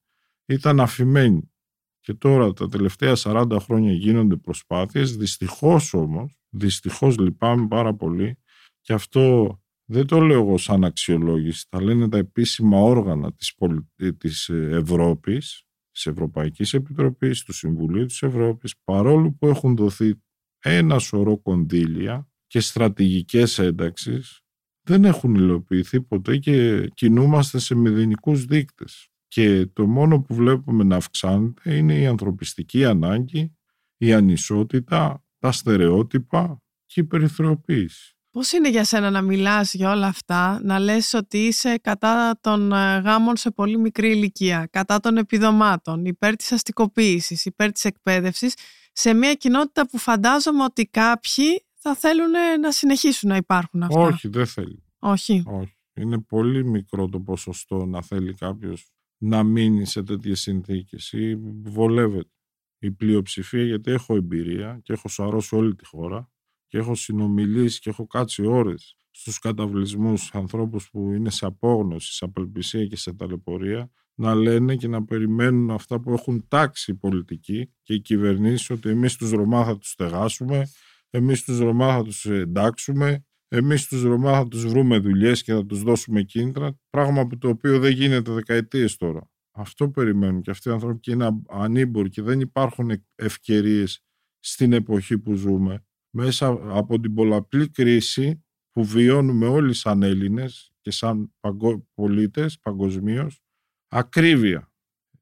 ήταν 0.46 0.81
αφημένη. 0.81 1.53
Και 2.00 2.14
τώρα 2.14 2.53
τα 2.53 2.68
τελευταία 2.68 3.12
40 3.16 3.57
χρόνια 3.61 3.92
γίνονται 3.92 4.37
προσπάθειες, 4.37 5.16
δυστυχώς 5.16 5.94
όμως, 5.94 6.38
δυστυχώς 6.48 7.18
λυπάμαι 7.18 7.66
πάρα 7.66 7.94
πολύ 7.94 8.38
και 8.81 8.92
αυτό 8.92 9.55
δεν 9.85 10.07
το 10.07 10.20
λέω 10.20 10.40
εγώ 10.40 10.59
σαν 10.59 10.85
αξιολόγηση, 10.85 11.66
τα 11.68 11.83
λένε 11.83 12.09
τα 12.09 12.18
επίσημα 12.18 12.79
όργανα 12.79 13.33
της, 13.33 13.55
πολι... 13.55 13.88
της 14.18 14.48
Ευρώπης, 14.48 15.64
της 15.92 16.07
Ευρωπαϊκής 16.07 16.74
Επιτροπής, 16.74 17.42
του 17.42 17.53
Συμβουλίου 17.53 18.07
της 18.07 18.22
Ευρώπης, 18.22 18.74
παρόλο 18.85 19.33
που 19.33 19.46
έχουν 19.46 19.76
δοθεί 19.76 20.22
ένα 20.59 20.98
σωρό 20.98 21.38
κονδύλια 21.38 22.29
και 22.46 22.61
στρατηγικές 22.61 23.59
ένταξεις, 23.59 24.40
δεν 24.83 25.05
έχουν 25.05 25.35
υλοποιηθεί 25.35 26.03
ποτέ 26.03 26.37
και 26.37 26.87
κινούμαστε 26.94 27.59
σε 27.59 27.74
μηδενικούς 27.74 28.44
δείκτες. 28.44 29.09
Και 29.29 29.66
το 29.66 29.87
μόνο 29.87 30.20
που 30.20 30.35
βλέπουμε 30.35 30.85
να 30.85 30.96
αυξάνεται 30.96 31.76
είναι 31.76 31.98
η 31.98 32.07
ανθρωπιστική 32.07 32.85
ανάγκη, 32.85 33.57
η 33.96 34.12
ανισότητα, 34.12 35.24
τα 35.38 35.53
στερεότυπα 35.53 36.62
και 36.87 37.00
η 37.00 37.05
περιθωριοποίηση. 37.05 38.19
Πώς 38.32 38.52
είναι 38.52 38.68
για 38.68 38.84
σένα 38.84 39.10
να 39.10 39.22
μιλάς 39.22 39.74
για 39.74 39.90
όλα 39.90 40.06
αυτά, 40.06 40.60
να 40.62 40.78
λες 40.78 41.14
ότι 41.14 41.38
είσαι 41.38 41.78
κατά 41.78 42.38
των 42.40 42.72
ε, 42.72 42.98
γάμων 42.98 43.36
σε 43.36 43.50
πολύ 43.50 43.78
μικρή 43.78 44.10
ηλικία, 44.10 44.68
κατά 44.72 45.00
των 45.00 45.16
επιδομάτων, 45.16 46.04
υπέρ 46.04 46.36
της 46.36 46.52
αστικοποίησης, 46.52 47.44
υπέρ 47.44 47.72
της 47.72 47.84
εκπαίδευσης, 47.84 48.54
σε 48.92 49.14
μια 49.14 49.34
κοινότητα 49.34 49.88
που 49.88 49.98
φαντάζομαι 49.98 50.62
ότι 50.64 50.86
κάποιοι 50.86 51.64
θα 51.74 51.94
θέλουν 51.94 52.30
να 52.60 52.70
συνεχίσουν 52.72 53.28
να 53.28 53.36
υπάρχουν 53.36 53.82
αυτά; 53.82 54.00
Όχι, 54.00 54.28
δεν 54.28 54.46
θέλει. 54.46 54.84
Όχι. 54.98 55.42
Όχι. 55.46 55.74
Είναι 55.94 56.18
πολύ 56.20 56.64
μικρό 56.64 57.08
το 57.08 57.20
ποσοστό 57.20 57.86
να 57.86 58.02
θέλει 58.02 58.34
κάποιος 58.34 58.90
να 59.18 59.42
μείνει 59.42 59.86
σε 59.86 60.02
τέτοιες 60.02 60.40
συνθήκες 60.40 61.12
ή 61.12 61.36
βολεύεται. 61.62 62.30
Η 62.78 62.90
πλειοψηφία, 62.90 63.64
γιατί 63.64 63.90
έχω 63.90 64.16
εμπειρία 64.16 64.80
και 64.82 64.92
έχω 64.92 65.08
σαρώσει 65.08 65.54
όλη 65.54 65.74
τη 65.74 65.86
χώρα 65.86 66.30
και 66.70 66.78
έχω 66.78 66.94
συνομιλήσει 66.94 67.80
και 67.80 67.90
έχω 67.90 68.06
κάτσει 68.06 68.46
ώρες 68.46 68.96
στους 69.11 69.38
καταβλισμούς 69.38 70.35
ανθρώπους 70.35 70.90
που 70.90 71.12
είναι 71.12 71.30
σε 71.30 71.46
απόγνωση, 71.46 72.12
σε 72.12 72.24
απελπισία 72.24 72.87
και 72.87 72.96
σε 72.96 73.12
ταλαιπωρία 73.12 73.90
να 74.14 74.35
λένε 74.35 74.76
και 74.76 74.88
να 74.88 75.04
περιμένουν 75.04 75.70
αυτά 75.70 76.00
που 76.00 76.12
έχουν 76.12 76.44
τάξει 76.48 76.90
οι 76.90 76.94
πολιτικοί 76.94 77.72
και 77.83 77.94
οι 77.94 78.00
κυβερνήσεις 78.00 78.70
ότι 78.70 78.88
εμείς 78.88 79.16
τους 79.16 79.30
Ρωμά 79.30 79.64
θα 79.64 79.78
τους 79.78 79.90
στεγάσουμε, 79.90 80.70
εμείς 81.11 81.44
τους 81.44 81.59
Ρωμά 81.59 81.96
θα 81.96 82.02
τους 82.02 82.24
εντάξουμε, 82.26 83.24
εμείς 83.48 83.87
τους 83.87 84.02
Ρωμά 84.02 84.33
θα 84.33 84.48
τους 84.48 84.66
βρούμε 84.66 84.98
δουλειές 84.98 85.42
και 85.42 85.52
θα 85.52 85.66
τους 85.66 85.83
δώσουμε 85.83 86.22
κίνητρα, 86.22 86.78
πράγμα 86.90 87.26
που 87.26 87.38
το 87.38 87.48
οποίο 87.48 87.78
δεν 87.78 87.92
γίνεται 87.92 88.33
δεκαετίες 88.33 88.96
τώρα. 88.96 89.30
Αυτό 89.50 89.90
περιμένουν 89.90 90.42
και 90.42 90.50
αυτοί 90.50 90.68
οι 90.68 90.72
άνθρωποι 90.72 91.00
και 91.00 91.11
είναι 91.11 91.42
ανήμποροι 91.48 92.09
και 92.09 92.22
δεν 92.22 92.40
υπάρχουν 92.40 92.90
ευκαιρίες 93.14 94.04
στην 94.38 94.72
εποχή 94.72 95.18
που 95.18 95.35
ζούμε. 95.35 95.85
Μέσα 96.10 96.46
από 96.68 97.00
την 97.00 97.14
πολλαπλή 97.14 97.68
κρίση 97.68 98.44
που 98.70 98.84
βιώνουμε 98.84 99.46
όλοι 99.46 99.74
σαν 99.74 100.02
Έλληνες 100.02 100.72
και 100.80 100.90
σαν 100.90 101.32
παγκο... 101.40 101.86
πολίτες 101.94 102.58
παγκοσμίως, 102.58 103.42
ακρίβεια. 103.88 104.72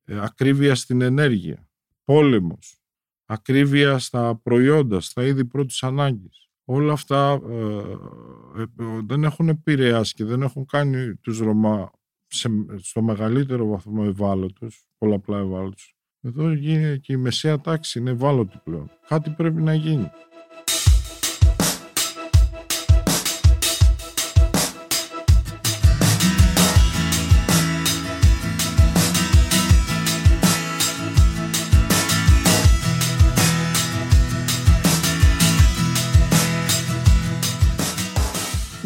Ε, 0.04 0.18
ακρίβεια 0.20 0.74
στην 0.74 1.00
ενέργεια. 1.00 1.68
Πόλεμος. 2.04 2.80
Ακρίβεια 3.24 3.98
στα 3.98 4.36
προϊόντα, 4.36 5.00
στα 5.00 5.24
είδη 5.24 5.44
πρώτης 5.44 5.82
ανάγκης. 5.82 6.48
Όλα 6.64 6.92
αυτά 6.92 7.40
ε, 7.48 8.62
ε, 8.62 8.66
δεν 9.04 9.24
έχουν 9.24 9.48
επηρεάσει 9.48 10.14
και 10.14 10.24
δεν 10.24 10.42
έχουν 10.42 10.66
κάνει 10.66 11.16
τους 11.16 11.38
Ρωμά 11.38 11.90
σε, 12.26 12.48
στο 12.76 13.02
μεγαλύτερο 13.02 13.66
βαθμό 13.66 14.02
ευάλωτους, 14.06 14.86
πολλαπλά 14.98 15.38
ευάλωτους. 15.38 15.96
Εδώ 16.20 16.52
γίνει 16.52 17.00
και 17.00 17.12
η 17.12 17.16
μεσαία 17.16 17.60
τάξη 17.60 17.98
είναι 17.98 18.10
ευάλωτη 18.10 18.60
πλέον. 18.64 18.90
Κάτι 19.08 19.30
πρέπει 19.30 19.62
να 19.62 19.74
γίνει. 19.74 20.10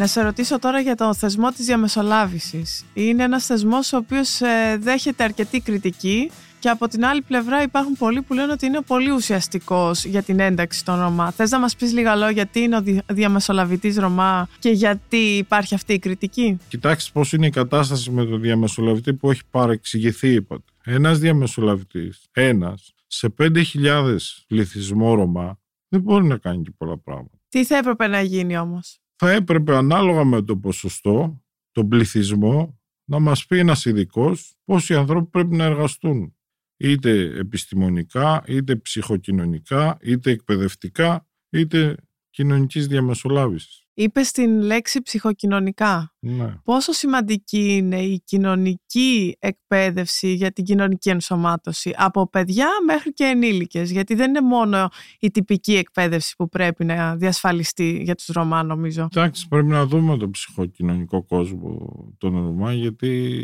Να 0.03 0.09
σε 0.09 0.23
ρωτήσω 0.23 0.59
τώρα 0.59 0.81
για 0.81 0.95
το 0.95 1.15
θεσμό 1.15 1.51
της 1.51 1.67
διαμεσολάβησης. 1.67 2.85
Είναι 2.95 3.23
ένας 3.23 3.47
θεσμός 3.47 3.93
ο 3.93 3.97
οποίος 3.97 4.41
ε, 4.41 4.77
δέχεται 4.81 5.25
αρκετή 5.25 5.61
κριτική 5.61 6.31
και 6.59 6.69
από 6.69 6.89
την 6.89 7.05
άλλη 7.05 7.23
πλευρά 7.23 7.63
υπάρχουν 7.63 7.97
πολλοί 7.97 8.23
που 8.23 8.35
λένε 8.35 8.53
ότι 8.53 8.67
είναι 8.67 8.81
πολύ 8.81 9.11
ουσιαστικός 9.11 10.05
για 10.05 10.23
την 10.23 10.41
ένταξη 10.41 10.85
των 10.85 11.01
Ρωμά. 11.01 11.31
Θες 11.31 11.51
να 11.51 11.59
μας 11.59 11.77
πεις 11.77 11.93
λίγα 11.93 12.15
λόγια 12.15 12.31
γιατί 12.31 12.61
είναι 12.61 12.77
ο 12.77 12.83
δι- 12.83 13.13
διαμεσολαβητής 13.13 13.97
Ρωμά 13.97 14.49
και 14.59 14.71
γιατί 14.71 15.17
υπάρχει 15.17 15.75
αυτή 15.75 15.93
η 15.93 15.99
κριτική; 15.99 16.59
Κοιτάξτε 16.69 17.11
πώς 17.13 17.33
είναι 17.33 17.47
η 17.47 17.51
κατάσταση 17.51 18.11
με 18.11 18.25
τον 18.25 18.41
διαμεσολαβητή 18.41 19.15
που 19.15 19.31
έχει 19.31 19.43
παρεξηγηθεί, 19.51 20.29
είπατε. 20.29 20.65
Ένας 20.85 21.19
διαμεσολαβητής, 21.19 22.27
ένας, 22.33 22.93
σε 23.07 23.29
5.000 23.39 24.17
πληθυσμό 24.47 25.15
Ρωμά, 25.15 25.59
δεν 25.89 26.01
μπορεί 26.01 26.27
να 26.27 26.37
κάνει 26.37 26.63
και 26.63 26.73
πολλά 26.77 26.99
πράγματα. 26.99 27.37
Τι 27.49 27.65
θα 27.65 27.77
έπρεπε 27.77 28.07
να 28.07 28.21
γίνει 28.21 28.59
όμως; 28.59 29.02
Θα 29.17 29.31
έπρεπε 29.31 29.77
ανάλογα 29.77 30.25
με 30.25 30.43
το 30.43 30.57
ποσοστό, 30.57 31.43
τον 31.71 31.89
πληθυσμό, 31.89 32.81
να 33.05 33.19
μας 33.19 33.47
πει 33.47 33.59
ένας 33.59 33.85
ειδικός 33.85 34.55
πόσοι 34.65 34.95
άνθρωποι 34.95 35.31
πρέπει 35.31 35.57
να 35.57 35.65
εργαστούν. 35.65 36.37
Είτε 36.77 37.39
επιστημονικά, 37.39 38.45
είτε 38.47 38.77
ψυχοκοινωνικά, 38.77 39.99
είτε 40.03 40.31
εκπαιδευτικά, 40.31 41.29
είτε 41.51 41.97
κοινωνικής 42.31 42.87
διαμεσολάβησης. 42.87 43.82
Είπες 43.95 44.31
την 44.31 44.61
λέξη 44.61 45.03
ψυχοκοινωνικά. 45.03 46.15
Ναι. 46.19 46.55
Πόσο 46.65 46.93
σημαντική 46.93 47.77
είναι 47.77 48.01
η 48.01 48.23
κοινωνική 48.25 49.37
εκπαίδευση 49.39 50.33
για 50.33 50.53
την 50.53 50.65
κοινωνική 50.65 51.11
ενσωμάτωση 51.11 51.95
από 51.97 52.29
παιδιά 52.29 52.69
μέχρι 52.87 53.13
και 53.13 53.25
ενήλικες; 53.25 53.91
Γιατί 53.91 54.15
δεν 54.15 54.29
είναι 54.29 54.41
μόνο 54.41 54.89
η 55.21 55.31
τυπική 55.31 55.77
εκπαίδευση 55.77 56.35
που 56.37 56.49
πρέπει 56.49 56.85
να 56.85 57.17
διασφαλιστεί 57.17 58.01
για 58.03 58.15
τους 58.15 58.27
Ρωμά 58.27 58.63
νομίζω. 58.63 59.09
Εντάξει, 59.15 59.49
πρέπει 59.49 59.67
να 59.69 59.87
δούμε 59.87 60.17
το 60.17 60.31
ψυχοκοινωνικό 60.31 61.25
κόσμο 61.25 61.79
των 62.19 62.35
Ρωμά 62.35 62.73
γιατί 62.73 63.43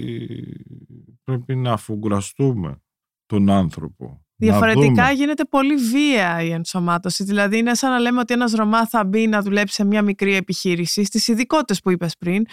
πρέπει 1.24 1.56
να 1.56 1.72
αφουγκραστούμε 1.72 2.82
τον 3.26 3.50
άνθρωπο. 3.50 4.26
Διαφορετικά 4.38 5.02
να 5.02 5.02
δούμε. 5.02 5.12
γίνεται 5.12 5.44
πολύ 5.44 5.74
βία 5.74 6.42
η 6.42 6.50
ενσωμάτωση. 6.50 7.24
Δηλαδή 7.24 7.58
είναι 7.58 7.74
σαν 7.74 7.90
να 7.90 7.98
λέμε 7.98 8.20
ότι 8.20 8.34
ένας 8.34 8.52
Ρωμά 8.52 8.86
θα 8.86 9.04
μπει 9.04 9.26
να 9.26 9.42
δουλέψει 9.42 9.74
σε 9.74 9.84
μια 9.84 10.02
μικρή 10.02 10.34
επιχείρηση 10.34 11.04
στις 11.04 11.28
ειδικότητες 11.28 11.80
που 11.80 11.90
είπες 11.90 12.16
πριν 12.18 12.44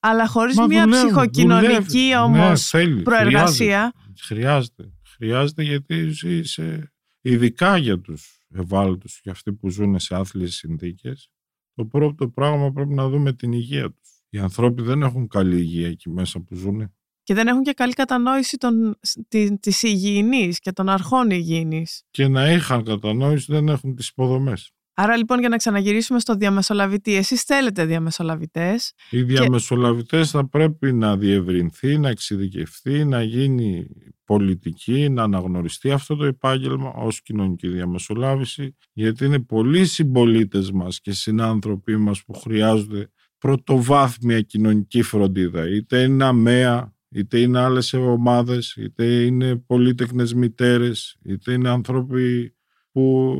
αλλά 0.00 0.26
χωρίς 0.26 0.56
Μα 0.56 0.66
μια 0.66 0.84
δουλεύει, 0.84 1.04
ψυχοκοινωνική 1.06 1.72
δουλεύει. 1.72 2.16
όμως 2.16 2.72
ναι, 2.72 2.78
θέλει, 2.80 3.02
προεργασία. 3.02 3.92
Χρειάζεται, 4.22 4.22
χρειάζεται. 4.26 4.92
Χρειάζεται 5.16 5.62
γιατί 5.62 6.08
ζει 6.10 6.42
σε, 6.42 6.92
ειδικά 7.20 7.76
για 7.76 8.00
τους 8.00 8.46
ευάλωτους 8.54 9.20
και 9.20 9.30
αυτοί 9.30 9.52
που 9.52 9.68
ζουν 9.68 9.98
σε 9.98 10.14
άθλιες 10.14 10.54
συνθήκες 10.54 11.30
το 11.74 11.86
πρώτο 11.86 12.28
πράγμα 12.28 12.72
πρέπει 12.72 12.94
να 12.94 13.08
δούμε 13.08 13.32
την 13.32 13.52
υγεία 13.52 13.90
τους. 13.90 14.22
Οι 14.28 14.38
ανθρώποι 14.38 14.82
δεν 14.82 15.02
έχουν 15.02 15.28
καλή 15.28 15.56
υγεία 15.56 15.88
εκεί 15.88 16.10
μέσα 16.10 16.40
που 16.40 16.54
ζουν. 16.54 16.94
Και 17.30 17.36
δεν 17.36 17.46
έχουν 17.46 17.62
και 17.62 17.72
καλή 17.72 17.92
κατανόηση 17.92 18.56
των, 18.56 18.98
τη, 19.28 19.58
της 19.58 19.82
υγιεινής 19.82 20.58
και 20.58 20.72
των 20.72 20.88
αρχών 20.88 21.30
υγιεινής. 21.30 22.02
Και 22.10 22.28
να 22.28 22.52
είχαν 22.52 22.84
κατανόηση 22.84 23.52
δεν 23.52 23.68
έχουν 23.68 23.94
τις 23.94 24.08
υποδομές. 24.08 24.70
Άρα 24.94 25.16
λοιπόν 25.16 25.38
για 25.40 25.48
να 25.48 25.56
ξαναγυρίσουμε 25.56 26.20
στο 26.20 26.34
διαμεσολαβητή, 26.34 27.14
εσείς 27.14 27.42
θέλετε 27.42 27.84
διαμεσολαβητές. 27.84 28.92
Οι 29.10 29.22
διαμεσολαβητές 29.22 30.30
θα 30.30 30.48
πρέπει 30.48 30.92
να 30.92 31.16
διευρυνθεί, 31.16 31.98
να 31.98 32.08
εξειδικευθεί, 32.08 33.04
να 33.04 33.22
γίνει 33.22 33.86
πολιτική, 34.24 35.08
να 35.08 35.22
αναγνωριστεί 35.22 35.90
αυτό 35.90 36.16
το 36.16 36.24
επάγγελμα 36.24 36.92
ως 36.94 37.22
κοινωνική 37.22 37.68
διαμεσολάβηση, 37.68 38.76
γιατί 38.92 39.24
είναι 39.24 39.40
πολλοί 39.40 39.86
συμπολίτες 39.86 40.70
μας 40.70 41.00
και 41.00 41.12
συνάνθρωποι 41.12 41.96
μας 41.96 42.24
που 42.24 42.32
χρειάζονται 42.32 43.10
πρωτοβάθμια 43.38 44.40
κοινωνική 44.40 45.02
φροντίδα, 45.02 45.68
είτε 45.68 46.02
είναι 46.02 46.24
αμαία, 46.24 46.98
είτε 47.10 47.40
είναι 47.40 47.60
άλλες 47.60 47.92
ομάδες, 47.92 48.76
είτε 48.76 49.04
είναι 49.04 49.56
πολύτεκνες 49.56 50.34
μητέρες, 50.34 51.16
είτε 51.24 51.52
είναι 51.52 51.68
άνθρωποι 51.68 52.54
που 52.92 53.36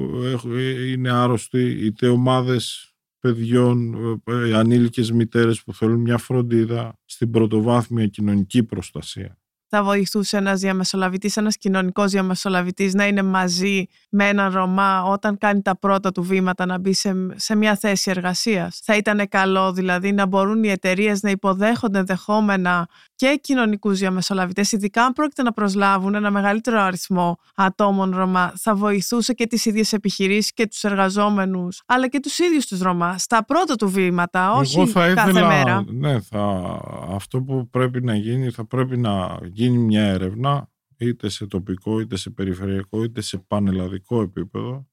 είναι 0.88 1.11
άρρωστοι, 1.11 1.87
είτε 1.87 2.09
ομάδες 2.09 2.94
παιδιών, 3.20 3.94
ε, 4.24 4.54
ανήλικες 4.54 5.11
μητέρες 5.11 5.62
που 5.62 5.74
θέλουν 5.74 6.00
μια 6.00 6.18
φροντίδα 6.18 6.98
στην 7.04 7.30
πρωτοβάθμια 7.30 8.06
κοινωνική 8.06 8.62
προστασία 8.64 9.40
θα 9.72 9.83
βοηθούσε 9.83 10.37
ένας 10.37 10.61
διαμεσολαβητής, 10.61 11.37
ένας 11.37 11.56
κοινωνικός 11.56 12.11
διαμεσολαβητής 12.11 12.94
να 12.94 13.06
είναι 13.06 13.22
μαζί 13.22 13.87
με 14.11 14.28
έναν 14.28 14.52
Ρωμά 14.52 15.02
όταν 15.02 15.38
κάνει 15.38 15.62
τα 15.62 15.78
πρώτα 15.78 16.12
του 16.12 16.22
βήματα 16.22 16.66
να 16.66 16.78
μπει 16.78 16.92
σε, 16.92 17.14
σε 17.35 17.56
μια 17.56 17.76
θέση 17.76 18.11
εργασίας. 18.11 18.80
Θα 18.85 18.96
ήταν 18.96 19.28
καλό 19.28 19.72
δηλαδή 19.72 20.12
να 20.12 20.26
μπορούν 20.26 20.64
οι 20.64 20.68
εταιρείες 20.68 21.22
να 21.22 21.30
υποδέχονται 21.30 21.98
ενδεχόμενα 21.98 22.88
και 23.20 23.38
κοινωνικούς 23.42 23.98
διαμεσολαβητές, 23.98 24.72
ειδικά 24.72 25.04
αν 25.04 25.12
πρόκειται 25.12 25.42
να 25.42 25.52
προσλάβουν 25.52 26.14
ένα 26.14 26.30
μεγαλύτερο 26.30 26.80
αριθμό 26.80 27.38
ατόμων 27.54 28.16
Ρωμά. 28.16 28.52
Θα 28.56 28.74
βοηθούσε 28.74 29.33
και 29.33 29.46
τις 29.46 29.64
ίδιες 29.64 29.92
επιχειρήσεις 29.92 30.52
και 30.52 30.66
τους 30.66 30.85
εργαζόμενους, 30.85 31.83
αλλά 31.87 32.09
και 32.09 32.20
τους 32.20 32.38
ίδιους 32.38 32.66
τους 32.66 32.80
Ρωμά 32.80 33.18
στα 33.18 33.44
πρώτα 33.44 33.76
του 33.76 33.88
βήματα, 33.88 34.52
όχι 34.52 34.78
Εγώ 34.78 34.87
θα 34.87 35.14
κάθε 35.14 35.30
ήθελα, 35.30 35.46
μέρα. 35.46 35.85
Ναι, 35.92 36.20
θα, 36.20 36.80
αυτό 37.09 37.42
που 37.42 37.68
πρέπει 37.70 38.02
να 38.02 38.16
γίνει 38.16 38.50
θα 38.50 38.66
πρέπει 38.66 38.96
να 38.96 39.38
γίνει 39.42 39.78
μια 39.78 40.02
έρευνα 40.02 40.70
είτε 40.96 41.28
σε 41.28 41.46
τοπικό, 41.46 42.00
είτε 42.00 42.16
σε 42.16 42.30
περιφερειακό, 42.30 43.02
είτε 43.02 43.20
σε 43.20 43.38
πανελλαδικό 43.38 44.22
επίπεδο 44.22 44.87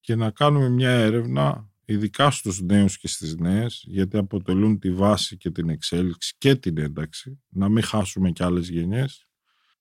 και 0.00 0.16
να 0.16 0.30
κάνουμε 0.30 0.68
μια 0.68 0.90
έρευνα 0.90 1.70
ειδικά 1.84 2.30
στους 2.30 2.60
νέους 2.60 2.98
και 2.98 3.08
στις 3.08 3.36
νέες 3.36 3.84
γιατί 3.86 4.16
αποτελούν 4.16 4.78
τη 4.78 4.92
βάση 4.92 5.36
και 5.36 5.50
την 5.50 5.68
εξέλιξη 5.68 6.34
και 6.38 6.56
την 6.56 6.78
ένταξη 6.78 7.42
να 7.48 7.68
μην 7.68 7.82
χάσουμε 7.82 8.30
κι 8.30 8.42
άλλες 8.42 8.68
γενιές 8.68 9.26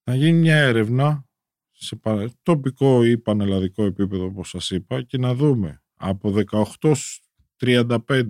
να 0.03 0.15
γίνει 0.15 0.37
μια 0.37 0.57
έρευνα 0.57 1.25
σε 1.71 1.99
τοπικό 2.43 3.05
ή 3.05 3.17
πανελλαδικό 3.17 3.85
επίπεδο 3.85 4.25
όπως 4.25 4.49
σας 4.49 4.69
είπα 4.69 5.01
και 5.01 5.17
να 5.17 5.35
δούμε 5.35 5.83
από 5.93 6.33
18 6.79 6.93
35 7.59 8.23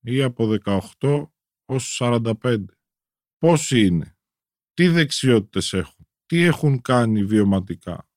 ή 0.00 0.22
από 0.22 0.56
18 0.64 1.26
ως 1.64 2.00
45 2.02 2.64
πόσοι 3.38 3.86
είναι 3.86 4.18
τι 4.74 4.88
δεξιότητες 4.88 5.72
έχουν, 5.72 6.06
τι 6.26 6.42
έχουν 6.42 6.80
κάνει 6.80 7.24
βιωματικά, 7.24 8.07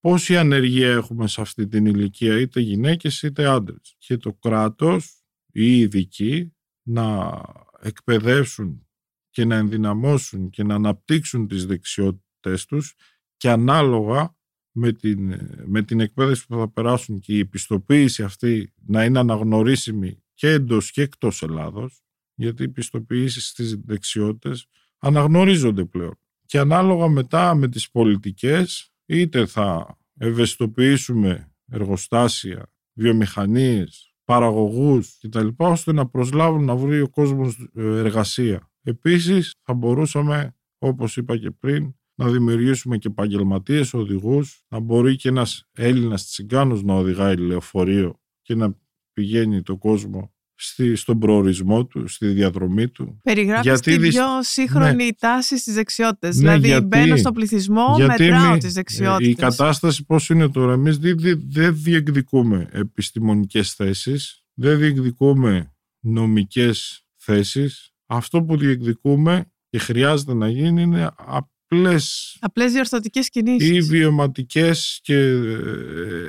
πόση 0.00 0.36
ανεργία 0.36 0.90
έχουμε 0.90 1.28
σε 1.28 1.40
αυτή 1.40 1.66
την 1.66 1.86
ηλικία, 1.86 2.40
είτε 2.40 2.60
γυναίκες 2.60 3.22
είτε 3.22 3.46
άντρες. 3.46 3.94
Και 3.98 4.16
το 4.16 4.32
κράτος, 4.32 5.24
οι 5.52 5.78
ειδικοί, 5.78 6.54
να 6.82 7.40
εκπαιδεύσουν 7.80 8.86
και 9.30 9.44
να 9.44 9.56
ενδυναμώσουν 9.56 10.50
και 10.50 10.62
να 10.62 10.74
αναπτύξουν 10.74 11.48
τις 11.48 11.66
δεξιότητες 11.66 12.66
τους 12.66 12.94
και 13.36 13.50
ανάλογα 13.50 14.36
με 14.78 14.92
την, 14.92 15.40
με 15.64 15.82
την 15.82 16.00
εκπαίδευση 16.00 16.46
που 16.46 16.56
θα 16.56 16.70
περάσουν 16.70 17.20
και 17.20 17.34
η 17.34 17.38
επιστοποίηση 17.38 18.22
αυτή 18.22 18.72
να 18.86 19.04
είναι 19.04 19.18
αναγνωρίσιμη 19.18 20.22
και 20.34 20.48
εντός 20.48 20.90
και 20.90 21.02
εκτός 21.02 21.42
Ελλάδος, 21.42 22.02
γιατί 22.34 22.62
οι 22.62 22.66
επιστοποιήσεις 22.66 23.48
στις 23.48 23.76
δεξιότητες 23.76 24.66
αναγνωρίζονται 24.98 25.84
πλέον. 25.84 26.18
Και 26.46 26.58
ανάλογα 26.58 27.08
μετά 27.08 27.54
με 27.54 27.68
τις 27.68 27.90
πολιτικές, 27.90 28.92
είτε 29.06 29.46
θα 29.46 29.98
ευαισθητοποιήσουμε 30.18 31.52
εργοστάσια, 31.66 32.72
βιομηχανίες, 32.92 34.14
παραγωγούς 34.24 35.18
κτλ. 35.20 35.48
ώστε 35.56 35.92
να 35.92 36.08
προσλάβουν 36.08 36.64
να 36.64 36.76
βρει 36.76 37.00
ο 37.00 37.08
κόσμος 37.08 37.68
ε, 37.74 37.82
εργασία. 37.82 38.70
Επίσης 38.82 39.54
θα 39.62 39.74
μπορούσαμε, 39.74 40.56
όπως 40.78 41.16
είπα 41.16 41.36
και 41.36 41.50
πριν, 41.50 41.94
να 42.14 42.30
δημιουργήσουμε 42.30 42.98
και 42.98 43.08
επαγγελματίες 43.08 43.94
οδηγούς, 43.94 44.64
να 44.68 44.78
μπορεί 44.78 45.16
και 45.16 45.28
ένας 45.28 45.68
Έλληνας 45.72 46.26
τσιγκάνος 46.26 46.82
να 46.82 46.94
οδηγάει 46.94 47.36
λεωφορείο 47.36 48.20
και 48.42 48.54
να 48.54 48.78
πηγαίνει 49.12 49.62
το 49.62 49.76
κόσμο 49.76 50.34
στη, 50.56 50.96
στον 50.96 51.18
προορισμό 51.18 51.86
του, 51.86 52.08
στη 52.08 52.26
διαδρομή 52.26 52.88
του. 52.88 53.20
Περιγράφεις 53.22 53.64
γιατί 53.64 53.98
την 53.98 54.08
πιο 54.08 54.24
σύγχρονη 54.40 55.04
ναι. 55.04 55.12
τάση 55.18 55.58
στις 55.58 55.74
δεξιότητες. 55.74 56.36
Ναι, 56.36 56.40
δηλαδή 56.42 56.66
γιατί, 56.66 56.86
μπαίνω 56.86 57.16
στο 57.16 57.32
πληθυσμό, 57.32 57.94
γιατί 57.96 58.22
μετράω 58.22 58.56
τις 58.56 58.72
δεξιότητες. 58.72 59.32
Η 59.32 59.34
κατάσταση 59.34 60.04
πώς 60.04 60.28
είναι 60.28 60.48
τώρα. 60.48 60.72
Εμείς 60.72 60.98
δεν 60.98 61.16
δε, 61.48 61.70
διεκδικούμε 61.70 62.68
επιστημονικές 62.72 63.72
θέσεις, 63.72 64.44
δεν 64.54 64.78
διεκδικούμε 64.78 65.74
νομικές 66.00 67.06
θέσεις. 67.16 67.90
Αυτό 68.06 68.42
που 68.42 68.56
διεκδικούμε 68.56 69.44
και 69.68 69.78
χρειάζεται 69.78 70.34
να 70.34 70.48
γίνει 70.48 70.82
είναι 70.82 71.10
απλές, 71.16 72.36
απλές 72.40 72.72
διορθωτικές 72.72 73.28
κινήσεις. 73.28 73.70
Ή 73.70 73.80
βιωματικές 73.80 75.00
και 75.02 75.14
ε, 75.14 75.58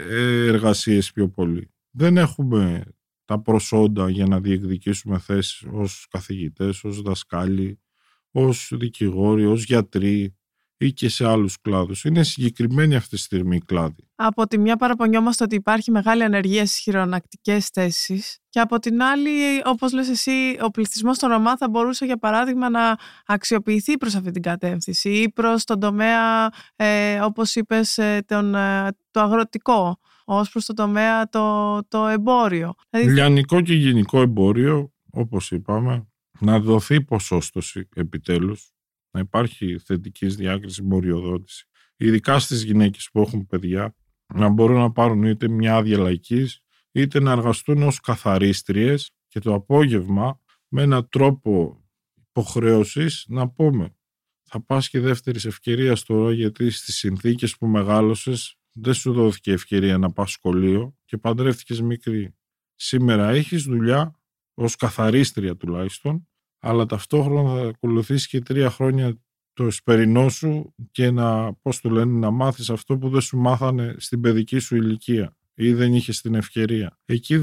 ε, 0.09 0.45
εργασίες 0.45 1.11
πιο 1.11 1.29
πολύ. 1.29 1.71
Δεν 1.91 2.17
έχουμε 2.17 2.83
τα 3.27 3.41
προσόντα 3.41 4.11
για 4.11 4.27
να 4.27 4.41
διεκδικήσουμε 4.41 5.19
θέσεις 5.19 5.63
ως 5.73 6.07
καθηγητές, 6.11 6.85
ως 6.85 7.03
δασκάλοι, 7.03 7.81
ως 8.31 8.71
δικηγόροι, 8.75 9.47
ως 9.47 9.65
γιατροί 9.65 10.36
ή 10.77 10.93
και 10.93 11.09
σε 11.09 11.27
άλλους 11.27 11.61
κλάδους. 11.61 12.03
Είναι 12.03 12.23
συγκεκριμένη 12.23 12.95
αυτή 12.95 13.15
τη 13.15 13.21
στιγμή 13.21 13.55
η 13.55 13.61
κλάδη. 13.65 14.07
Από 14.15 14.47
τη 14.47 14.57
μια 14.57 14.75
παραπονιόμαστε 14.75 15.43
ότι 15.43 15.55
υπάρχει 15.55 15.91
μεγάλη 15.91 16.23
ανεργία 16.23 16.65
στις 16.65 16.79
χειρονακτικές 16.79 17.67
θέσεις 17.67 18.37
και 18.49 18.59
από 18.59 18.79
την 18.79 19.01
άλλη, 19.01 19.29
όπως 19.65 19.93
λες 19.93 20.09
εσύ, 20.09 20.57
ο 20.61 20.69
πληθυσμός 20.69 21.17
των 21.17 21.29
Ρωμά 21.29 21.57
θα 21.57 21.69
μπορούσε 21.69 22.05
για 22.05 22.17
παράδειγμα 22.17 22.69
να 22.69 22.97
αξιοποιηθεί 23.25 23.97
προς 23.97 24.15
αυτή 24.15 24.31
την 24.31 24.41
κατεύθυνση 24.41 25.09
ή 25.09 25.31
προς 25.31 25.63
τον 25.63 25.79
τομέα, 25.79 26.49
ε, 26.75 27.19
όπως 27.19 27.55
είπες, 27.55 27.97
ε, 27.97 28.23
τον, 28.27 28.55
ε, 28.55 28.87
το 29.11 29.19
αγροτικό 29.21 29.99
ως 30.25 30.49
προς 30.49 30.65
το 30.65 30.73
τομέα 30.73 31.29
το, 31.29 31.79
το 31.87 32.07
εμπόριο. 32.07 32.73
Δηλαδή... 32.89 33.11
Λιανικό 33.11 33.61
και 33.61 33.73
γενικό 33.73 34.21
εμπόριο, 34.21 34.93
όπως 35.09 35.51
είπαμε, 35.51 36.07
να 36.39 36.59
δοθεί 36.59 37.03
ποσόστοση 37.03 37.89
επιτέλους, 37.95 38.71
να 39.11 39.19
υπάρχει 39.19 39.79
θετικής 39.79 40.35
διάκρισης, 40.35 40.81
μοριοδότηση. 40.81 41.67
Ειδικά 41.97 42.39
στις 42.39 42.63
γυναίκες 42.63 43.09
που 43.11 43.21
έχουν 43.21 43.45
παιδιά, 43.45 43.95
να 44.33 44.49
μπορούν 44.49 44.77
να 44.77 44.91
πάρουν 44.91 45.23
είτε 45.23 45.47
μια 45.47 45.75
άδεια 45.75 45.97
λαϊκής, 45.97 46.61
είτε 46.91 47.19
να 47.19 47.31
εργαστούν 47.31 47.83
ως 47.83 47.99
καθαρίστριες 47.99 49.11
και 49.27 49.39
το 49.39 49.53
απόγευμα 49.53 50.39
με 50.67 50.81
έναν 50.81 51.09
τρόπο 51.09 51.83
υποχρέωσης 52.13 53.25
να 53.27 53.49
πούμε 53.49 53.97
θα 54.49 54.61
πας 54.61 54.89
και 54.89 54.99
δεύτερης 54.99 55.45
ευκαιρίας 55.45 56.03
τώρα 56.03 56.33
γιατί 56.33 56.69
στις 56.69 56.95
συνθήκες 56.95 57.57
που 57.57 57.67
μεγάλωσες 57.67 58.55
δεν 58.71 58.93
σου 58.93 59.13
δόθηκε 59.13 59.51
ευκαιρία 59.51 59.97
να 59.97 60.11
πας 60.11 60.31
σχολείο 60.31 60.97
και 61.05 61.17
παντρεύτηκες 61.17 61.81
μικρή. 61.81 62.35
Σήμερα 62.75 63.29
έχεις 63.29 63.63
δουλειά 63.63 64.19
ως 64.53 64.75
καθαρίστρια 64.75 65.55
τουλάχιστον, 65.55 66.27
αλλά 66.59 66.85
ταυτόχρονα 66.85 67.55
θα 67.55 67.67
ακολουθήσει 67.67 68.27
και 68.27 68.39
τρία 68.39 68.69
χρόνια 68.69 69.19
το 69.53 69.65
εσπερινό 69.65 70.29
σου 70.29 70.73
και 70.91 71.11
να, 71.11 71.53
πώς 71.53 71.81
το 71.81 71.89
λένε, 71.89 72.19
να 72.19 72.31
μάθεις 72.31 72.69
αυτό 72.69 72.97
που 72.97 73.09
δεν 73.09 73.21
σου 73.21 73.37
μάθανε 73.37 73.95
στην 73.97 74.21
παιδική 74.21 74.59
σου 74.59 74.75
ηλικία 74.75 75.37
ή 75.53 75.73
δεν 75.73 75.93
είχες 75.93 76.21
την 76.21 76.35
ευκαιρία. 76.35 76.99
Εκεί, 77.05 77.39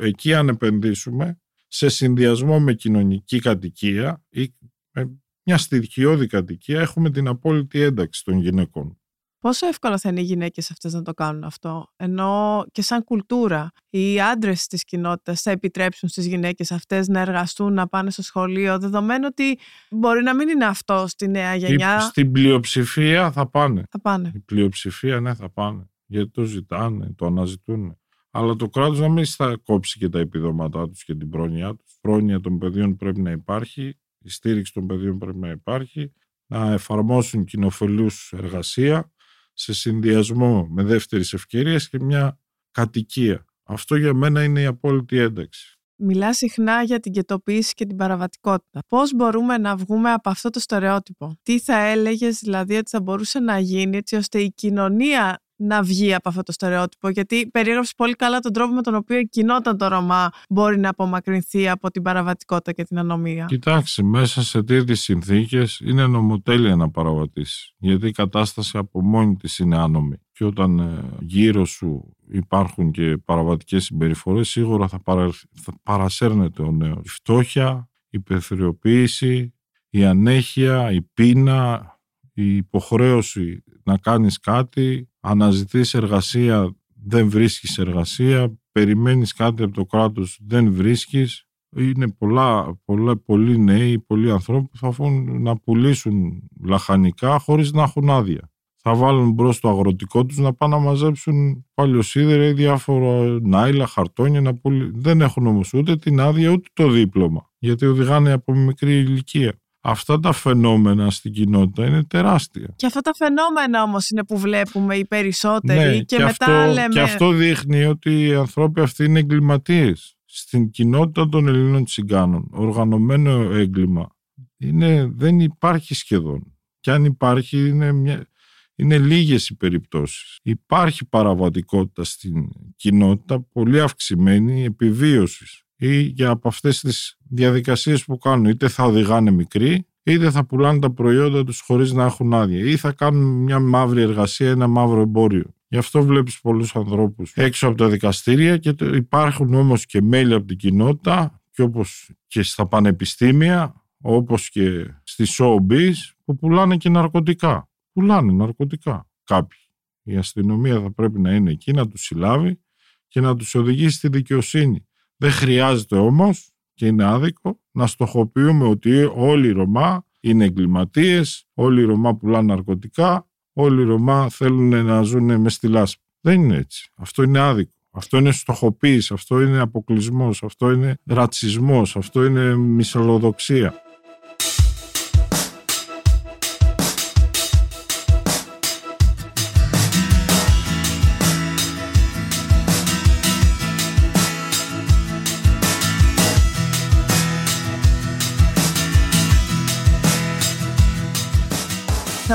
εκεί 0.00 0.34
αν 0.34 0.48
επενδύσουμε 0.48 1.40
σε 1.68 1.88
συνδυασμό 1.88 2.60
με 2.60 2.74
κοινωνική 2.74 3.38
κατοικία 3.38 4.24
ή 4.28 4.54
με 4.90 5.18
μια 5.42 5.58
στοιχειώδη 5.58 6.26
κατοικία 6.26 6.80
έχουμε 6.80 7.10
την 7.10 7.28
απόλυτη 7.28 7.80
ένταξη 7.80 8.24
των 8.24 8.38
γυναικών. 8.38 8.98
Πόσο 9.44 9.66
εύκολο 9.66 9.98
θα 9.98 10.08
είναι 10.08 10.20
οι 10.20 10.24
γυναίκες 10.24 10.70
αυτές 10.70 10.92
να 10.92 11.02
το 11.02 11.12
κάνουν 11.14 11.44
αυτό, 11.44 11.86
ενώ 11.96 12.64
και 12.72 12.82
σαν 12.82 13.04
κουλτούρα 13.04 13.70
οι 13.90 14.20
άντρες 14.20 14.66
της 14.66 14.84
κοινότητας 14.84 15.40
θα 15.40 15.50
επιτρέψουν 15.50 16.08
στις 16.08 16.26
γυναίκες 16.26 16.72
αυτές 16.72 17.08
να 17.08 17.20
εργαστούν, 17.20 17.72
να 17.72 17.88
πάνε 17.88 18.10
στο 18.10 18.22
σχολείο, 18.22 18.78
δεδομένου 18.78 19.26
ότι 19.30 19.58
μπορεί 19.90 20.22
να 20.22 20.34
μην 20.34 20.48
είναι 20.48 20.64
αυτό 20.64 21.04
στη 21.08 21.28
νέα 21.28 21.54
γενιά. 21.54 22.00
Στην 22.00 22.32
πλειοψηφία 22.32 23.32
θα 23.32 23.50
πάνε. 23.50 23.82
Θα 23.90 24.00
πάνε. 24.00 24.30
Η 24.34 24.38
πλειοψηφία, 24.38 25.20
ναι, 25.20 25.34
θα 25.34 25.50
πάνε. 25.50 25.90
Γιατί 26.06 26.30
το 26.30 26.44
ζητάνε, 26.44 27.12
το 27.16 27.26
αναζητούν. 27.26 27.98
Αλλά 28.30 28.56
το 28.56 28.68
κράτος 28.68 29.00
να 29.00 29.08
μην 29.08 29.26
θα 29.26 29.56
κόψει 29.64 29.98
και 29.98 30.08
τα 30.08 30.18
επιδόματά 30.18 30.88
τους 30.88 31.04
και 31.04 31.14
την 31.14 31.28
πρόνοιά 31.30 31.74
τους. 31.74 31.96
πρόνοια 32.00 32.40
των 32.40 32.58
παιδιών 32.58 32.96
πρέπει 32.96 33.20
να 33.20 33.30
υπάρχει, 33.30 33.98
η 34.18 34.30
στήριξη 34.30 34.72
των 34.72 34.86
παιδιών 34.86 35.18
πρέπει 35.18 35.38
να 35.38 35.50
υπάρχει, 35.50 36.12
να 36.46 36.72
εφαρμόσουν 36.72 37.44
κοινοφελούς 37.44 38.32
εργασία 38.36 39.08
σε 39.54 39.72
συνδυασμό 39.72 40.66
με 40.70 40.82
δεύτερης 40.82 41.32
ευκαιρίας 41.32 41.88
και 41.88 42.00
μια 42.00 42.38
κατοικία. 42.70 43.44
Αυτό 43.62 43.96
για 43.96 44.14
μένα 44.14 44.42
είναι 44.44 44.60
η 44.60 44.64
απόλυτη 44.64 45.18
ένταξη. 45.18 45.78
Μιλά 45.96 46.34
συχνά 46.34 46.82
για 46.82 47.00
την 47.00 47.12
κετοποίηση 47.12 47.74
και 47.74 47.86
την 47.86 47.96
παραβατικότητα. 47.96 48.80
Πώς 48.88 49.14
μπορούμε 49.14 49.58
να 49.58 49.76
βγούμε 49.76 50.12
από 50.12 50.30
αυτό 50.30 50.50
το 50.50 50.60
στερεότυπο; 50.60 51.38
Τι 51.42 51.60
θα 51.60 51.76
έλεγες 51.76 52.38
δηλαδή 52.38 52.76
ότι 52.76 52.90
θα 52.90 53.00
μπορούσε 53.00 53.38
να 53.38 53.58
γίνει 53.58 53.96
έτσι 53.96 54.16
ώστε 54.16 54.40
η 54.40 54.52
κοινωνία 54.52 55.43
να 55.56 55.82
βγει 55.82 56.14
από 56.14 56.28
αυτό 56.28 56.42
το 56.42 56.52
στερεότυπο, 56.52 57.08
γιατί 57.08 57.46
περιέγραψες 57.46 57.94
πολύ 57.94 58.14
καλά 58.14 58.38
τον 58.38 58.52
τρόπο 58.52 58.74
με 58.74 58.82
τον 58.82 58.94
οποίο 58.94 59.18
η 59.18 59.28
κοινότητα 59.28 59.76
το 59.76 59.88
Ρωμά 59.88 60.30
μπορεί 60.48 60.78
να 60.78 60.88
απομακρυνθεί 60.88 61.68
από 61.68 61.90
την 61.90 62.02
παραβατικότητα 62.02 62.72
και 62.72 62.84
την 62.84 62.98
ανομία. 62.98 63.44
Κοιτάξτε, 63.44 64.02
μέσα 64.02 64.42
σε 64.42 64.62
τέτοιες 64.62 65.00
συνθήκες 65.00 65.80
είναι 65.84 66.06
νομοτέλεια 66.06 66.76
να 66.76 66.90
παραβατήσεις. 66.90 67.72
Γιατί 67.78 68.06
η 68.06 68.12
κατάσταση 68.12 68.78
από 68.78 69.02
μόνη 69.02 69.36
της 69.36 69.58
είναι 69.58 69.78
άνομη. 69.78 70.16
Και 70.32 70.44
όταν 70.44 70.78
ε, 70.78 71.04
γύρω 71.20 71.64
σου 71.64 72.16
υπάρχουν 72.28 72.90
και 72.90 73.16
παραβατικές 73.24 73.84
συμπεριφορές, 73.84 74.48
σίγουρα 74.48 74.88
θα, 74.88 75.02
παρα... 75.02 75.30
θα 75.52 75.72
παρασέρνεται 75.82 76.62
ο 76.62 76.70
νέος. 76.70 77.04
Η 77.04 77.08
φτώχεια, 77.08 77.88
η 78.10 78.20
περιθωριοποίηση, 78.20 79.54
η 79.90 80.04
ανέχεια, 80.04 80.92
η 80.92 81.02
πείνα, 81.02 81.93
η 82.34 82.56
υποχρέωση 82.56 83.64
να 83.82 83.96
κάνεις 83.96 84.38
κάτι, 84.38 85.08
αναζητείς 85.20 85.94
εργασία, 85.94 86.76
δεν 86.94 87.28
βρίσκεις 87.28 87.78
εργασία, 87.78 88.58
περιμένεις 88.72 89.32
κάτι 89.32 89.62
από 89.62 89.74
το 89.74 89.84
κράτος, 89.84 90.38
δεν 90.46 90.72
βρίσκεις. 90.72 91.48
Είναι 91.76 92.08
πολλά, 92.08 92.80
πολλά, 92.84 93.16
πολλοί 93.16 93.58
νέοι, 93.58 93.98
πολλοί 93.98 94.30
ανθρώποι 94.30 94.68
που 94.68 94.76
θα 94.76 94.90
φούν 94.90 95.42
να 95.42 95.56
πουλήσουν 95.56 96.48
λαχανικά 96.64 97.38
χωρίς 97.38 97.72
να 97.72 97.82
έχουν 97.82 98.10
άδεια. 98.10 98.52
Θα 98.86 98.94
βάλουν 98.94 99.30
μπρος 99.30 99.60
το 99.60 99.68
αγροτικό 99.68 100.24
τους 100.24 100.38
να 100.38 100.52
πάνε 100.52 100.76
να 100.76 100.82
μαζέψουν 100.82 101.66
παλιοσίδερα 101.74 102.44
ή 102.44 102.52
διάφορα 102.52 103.38
νάιλα, 103.42 103.86
χαρτόνια. 103.86 104.40
Να 104.40 104.54
πουλ... 104.54 104.88
Δεν 104.92 105.20
έχουν 105.20 105.46
όμως 105.46 105.74
ούτε 105.74 105.96
την 105.96 106.20
άδεια 106.20 106.50
ούτε 106.50 106.68
το 106.72 106.90
δίπλωμα. 106.90 107.50
Γιατί 107.58 107.86
οδηγάνε 107.86 108.32
από 108.32 108.54
μικρή 108.54 108.98
ηλικία 108.98 109.52
αυτά 109.86 110.20
τα 110.20 110.32
φαινόμενα 110.32 111.10
στην 111.10 111.32
κοινότητα 111.32 111.86
είναι 111.86 112.04
τεράστια. 112.04 112.74
Και 112.76 112.86
αυτά 112.86 113.00
τα 113.00 113.10
φαινόμενα 113.14 113.82
όμως 113.82 114.08
είναι 114.08 114.24
που 114.24 114.38
βλέπουμε 114.38 114.96
οι 114.96 115.06
περισσότεροι 115.06 115.96
ναι, 115.96 116.02
και, 116.02 116.18
μετά 116.18 116.62
αυτό, 116.62 116.72
λέμε... 116.72 116.88
Και 116.88 117.00
αυτό 117.00 117.30
δείχνει 117.30 117.84
ότι 117.84 118.26
οι 118.26 118.34
ανθρώποι 118.34 118.80
αυτοί 118.80 119.04
είναι 119.04 119.18
εγκληματίες. 119.18 120.16
Στην 120.24 120.70
κοινότητα 120.70 121.28
των 121.28 121.48
Ελλήνων 121.48 121.84
Τσιγκάνων, 121.84 122.48
οργανωμένο 122.52 123.30
έγκλημα, 123.52 124.16
είναι, 124.56 125.12
δεν 125.14 125.40
υπάρχει 125.40 125.94
σχεδόν. 125.94 126.56
Και 126.80 126.90
αν 126.90 127.04
υπάρχει 127.04 127.68
είναι, 127.68 127.92
μια, 127.92 128.26
είναι 128.74 128.98
λίγες 128.98 129.48
οι 129.48 129.56
περιπτώσεις. 129.56 130.38
Υπάρχει 130.42 131.08
παραβατικότητα 131.08 132.04
στην 132.04 132.48
κοινότητα, 132.76 133.46
πολύ 133.52 133.80
αυξημένη 133.80 134.64
επιβίωσης 134.64 135.63
ή 135.86 136.00
για 136.00 136.30
από 136.30 136.48
αυτές 136.48 136.80
τις 136.80 137.18
διαδικασίες 137.28 138.04
που 138.04 138.18
κάνουν. 138.18 138.44
Είτε 138.44 138.68
θα 138.68 138.84
οδηγάνε 138.84 139.30
μικροί, 139.30 139.86
είτε 140.02 140.30
θα 140.30 140.44
πουλάνε 140.44 140.78
τα 140.78 140.90
προϊόντα 140.90 141.44
τους 141.44 141.60
χωρίς 141.60 141.92
να 141.92 142.04
έχουν 142.04 142.34
άδεια 142.34 142.64
ή 142.64 142.76
θα 142.76 142.92
κάνουν 142.92 143.42
μια 143.42 143.58
μαύρη 143.60 144.02
εργασία, 144.02 144.50
ένα 144.50 144.66
μαύρο 144.66 145.00
εμπόριο. 145.00 145.54
Γι' 145.68 145.76
αυτό 145.76 146.02
βλέπεις 146.02 146.40
πολλούς 146.40 146.76
ανθρώπους 146.76 147.32
έξω 147.34 147.68
από 147.68 147.76
τα 147.76 147.88
δικαστήρια 147.88 148.56
και 148.56 148.74
υπάρχουν 148.94 149.54
όμως 149.54 149.86
και 149.86 150.02
μέλη 150.02 150.34
από 150.34 150.46
την 150.46 150.56
κοινότητα 150.56 151.42
και 151.50 151.62
όπως 151.62 152.10
και 152.26 152.42
στα 152.42 152.66
πανεπιστήμια, 152.66 153.84
όπως 154.00 154.50
και 154.50 154.94
στη 155.02 155.24
showbiz 155.38 155.94
που 156.24 156.36
πουλάνε 156.36 156.76
και 156.76 156.88
ναρκωτικά. 156.88 157.68
Πουλάνε 157.92 158.32
ναρκωτικά 158.32 159.08
κάποιοι. 159.24 159.58
Η 160.02 160.16
αστυνομία 160.16 160.80
θα 160.80 160.92
πρέπει 160.92 161.20
να 161.20 161.34
είναι 161.34 161.50
εκεί 161.50 161.72
να 161.72 161.88
τους 161.88 162.04
συλλάβει 162.04 162.60
και 163.08 163.20
να 163.20 163.36
τους 163.36 163.54
οδηγήσει 163.54 163.96
στη 163.96 164.08
δικαιοσύνη. 164.08 164.86
Δεν 165.16 165.30
χρειάζεται 165.30 165.96
όμως 165.96 166.52
και 166.74 166.86
είναι 166.86 167.04
άδικο 167.04 167.60
να 167.70 167.86
στοχοποιούμε 167.86 168.64
ότι 168.64 169.10
όλοι 169.14 169.48
οι 169.48 169.52
Ρωμά 169.52 170.06
είναι 170.20 170.44
εγκληματίες, 170.44 171.46
όλοι 171.54 171.80
οι 171.80 171.84
Ρωμά 171.84 172.16
πουλάνε 172.16 172.54
ναρκωτικά, 172.54 173.28
όλοι 173.52 173.82
οι 173.82 173.84
Ρωμά 173.84 174.28
θέλουν 174.28 174.84
να 174.84 175.02
ζουν 175.02 175.40
μες 175.40 175.54
στη 175.54 175.68
λάσπη. 175.68 176.02
Δεν 176.20 176.42
είναι 176.42 176.56
έτσι. 176.56 176.90
Αυτό 176.96 177.22
είναι 177.22 177.38
άδικο. 177.38 177.72
Αυτό 177.90 178.18
είναι 178.18 178.32
στοχοποίηση, 178.32 179.14
αυτό 179.14 179.40
είναι 179.40 179.60
αποκλεισμός, 179.60 180.42
αυτό 180.42 180.70
είναι 180.70 180.98
ρατσισμός, 181.04 181.96
αυτό 181.96 182.24
είναι 182.24 182.56
μυσαλλοδοξία. 182.56 183.83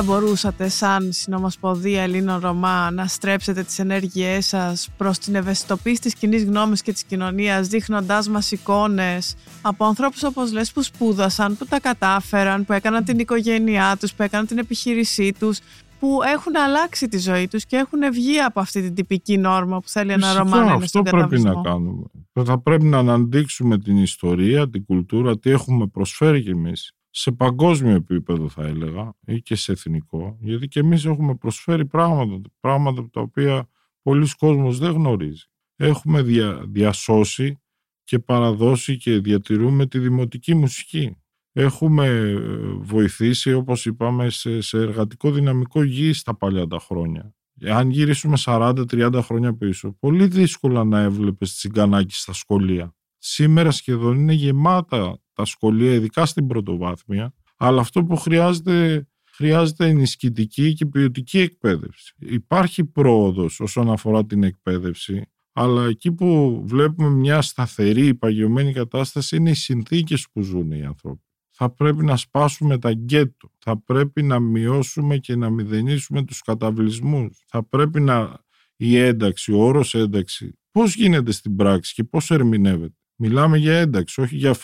Θα 0.02 0.06
μπορούσατε 0.06 0.70
σαν 0.70 1.12
συνομοσπονδία 1.12 2.02
Ελλήνων 2.02 2.40
Ρωμά 2.40 2.92
να 2.92 3.08
στρέψετε 3.08 3.64
τις 3.64 3.80
ενέργειές 3.80 4.46
σας 4.46 4.90
προς 4.98 5.18
την 5.18 5.36
ευαισθητοποίηση 5.36 6.02
της 6.02 6.14
κοινής 6.14 6.44
γνώμης 6.44 6.82
και 6.82 6.92
της 6.92 7.04
κοινωνίας 7.04 7.68
δείχνοντάς 7.68 8.30
μας 8.30 8.52
εικόνες 8.52 9.36
από 9.62 9.86
ανθρώπους 9.86 10.24
όπως 10.24 10.52
λες 10.52 10.72
που 10.72 10.82
σπούδασαν, 10.82 11.58
που 11.58 11.66
τα 11.66 11.80
κατάφεραν, 11.80 12.66
που 12.66 12.74
έκαναν 12.74 13.04
την 13.04 13.20
οικογένειά 13.20 13.98
τους, 14.00 14.14
που 14.14 14.24
έκαναν 14.24 14.48
την 14.48 14.58
επιχείρησή 14.58 15.34
τους 15.40 15.60
που 16.00 16.20
έχουν 16.36 16.56
αλλάξει 16.56 17.08
τη 17.08 17.18
ζωή 17.18 17.48
τους 17.48 17.66
και 17.66 17.76
έχουν 17.76 18.00
βγει 18.14 18.40
από 18.40 18.60
αυτή 18.60 18.82
την 18.82 18.94
τυπική 18.94 19.38
νόρμα 19.38 19.80
που 19.80 19.90
θέλει 19.90 20.12
ένα 20.12 20.34
Ρωμά 20.34 20.58
να 20.58 20.64
είναι 20.64 20.84
Αυτό 20.84 21.02
πρέπει 21.02 21.40
να 21.40 21.62
κάνουμε. 21.62 22.04
Θα 22.46 22.60
πρέπει 22.60 22.86
να 22.86 22.98
αναδείξουμε 22.98 23.78
την 23.78 23.98
ιστορία, 23.98 24.70
την 24.70 24.86
κουλτούρα, 24.86 25.40
τι 25.40 25.50
έχουμε 25.50 25.88
προσφέρει 25.88 26.42
κι 26.42 26.50
εμείς 26.50 26.94
σε 27.10 27.32
παγκόσμιο 27.32 27.96
επίπεδο 27.96 28.50
θα 28.50 28.64
έλεγα 28.64 29.14
ή 29.26 29.42
και 29.42 29.56
σε 29.56 29.72
εθνικό 29.72 30.38
γιατί 30.40 30.68
και 30.68 30.80
εμείς 30.80 31.06
έχουμε 31.06 31.36
προσφέρει 31.36 31.86
πράγματα, 31.86 32.50
πράγματα 32.60 33.10
τα 33.10 33.22
οποία 33.22 33.70
πολλοί 34.02 34.28
κόσμος 34.38 34.80
δεν 34.80 34.92
γνωρίζει. 34.92 35.44
Έχουμε 35.76 36.22
δια, 36.22 36.66
διασώσει 36.68 37.60
και 38.04 38.20
παραδώσει 38.20 38.98
και 38.98 39.20
διατηρούμε 39.20 39.88
τη 39.88 40.00
δημοτική 40.00 40.56
μουσική. 40.56 41.16
Έχουμε 41.52 42.08
ε, 42.08 42.36
βοηθήσει 42.80 43.54
όπως 43.54 43.86
είπαμε 43.86 44.30
σε, 44.30 44.62
σε 44.62 44.78
εργατικό 44.78 45.32
δυναμικό 45.32 45.84
γη 45.84 46.14
στα 46.14 46.36
παλιά 46.36 46.68
τα 46.68 46.80
χρόνια. 46.80 47.34
Αν 47.66 47.90
γυρίσουμε 47.90 48.38
40-30 48.46 49.20
χρόνια 49.24 49.58
πίσω, 49.58 49.96
πολύ 50.00 50.28
δύσκολα 50.28 50.84
να 50.84 51.00
έβλεπες 51.00 51.54
τσιγκανάκι 51.56 52.14
στα 52.14 52.34
σχολεία. 52.34 52.96
Σήμερα 53.22 53.72
σχεδόν 53.72 54.20
είναι 54.20 54.34
γεμάτα 54.34 55.22
τα 55.34 55.46
σχολεία, 55.46 55.94
ειδικά 55.94 56.26
στην 56.26 56.48
πρωτοβάθμια, 56.48 57.34
αλλά 57.58 57.82
αυτό 57.82 58.04
που 58.04 58.16
χρειάζεται, 58.16 59.08
χρειάζεται 59.32 59.88
ενισχυτική 59.88 60.74
και 60.74 60.86
ποιοτική 60.86 61.40
εκπαίδευση. 61.40 62.16
Υπάρχει 62.20 62.86
πρόοδος 62.86 63.60
όσον 63.60 63.92
αφορά 63.92 64.26
την 64.26 64.44
εκπαίδευση, 64.44 65.32
αλλά 65.54 65.86
εκεί 65.86 66.12
που 66.12 66.62
βλέπουμε 66.66 67.10
μια 67.10 67.42
σταθερή, 67.42 68.16
παγιωμένη 68.16 68.74
κατάσταση 68.74 69.36
είναι 69.36 69.50
οι 69.50 69.54
συνθήκες 69.54 70.28
που 70.32 70.42
ζουν 70.42 70.72
οι 70.72 70.84
άνθρωποι. 70.84 71.24
Θα 71.50 71.70
πρέπει 71.70 72.04
να 72.06 72.16
σπάσουμε 72.16 72.78
τα 72.78 72.92
γκέτο, 72.92 73.52
θα 73.58 73.82
πρέπει 73.84 74.24
να 74.24 74.40
μειώσουμε 74.40 75.18
και 75.18 75.36
να 75.36 75.50
μηδενίσουμε 75.50 76.24
τους 76.24 76.42
καταβλισμούς, 76.42 77.44
θα 77.48 77.64
πρέπει 77.64 78.02
να 78.02 78.44
η 78.76 78.98
ένταξη, 78.98 79.52
ο 79.52 79.58
όρος 79.64 79.94
ένταξη, 79.94 80.60
πώς 80.72 80.96
γίνεται 80.96 81.32
στην 81.32 81.56
πράξη 81.56 81.94
και 81.94 82.04
πώς 82.04 82.32
ερμηνεύεται; 82.32 82.99
Μιλάμε 83.22 83.58
για 83.58 83.74
ένταξη, 83.74 84.22
όχι 84.22 84.36
για 84.36 84.56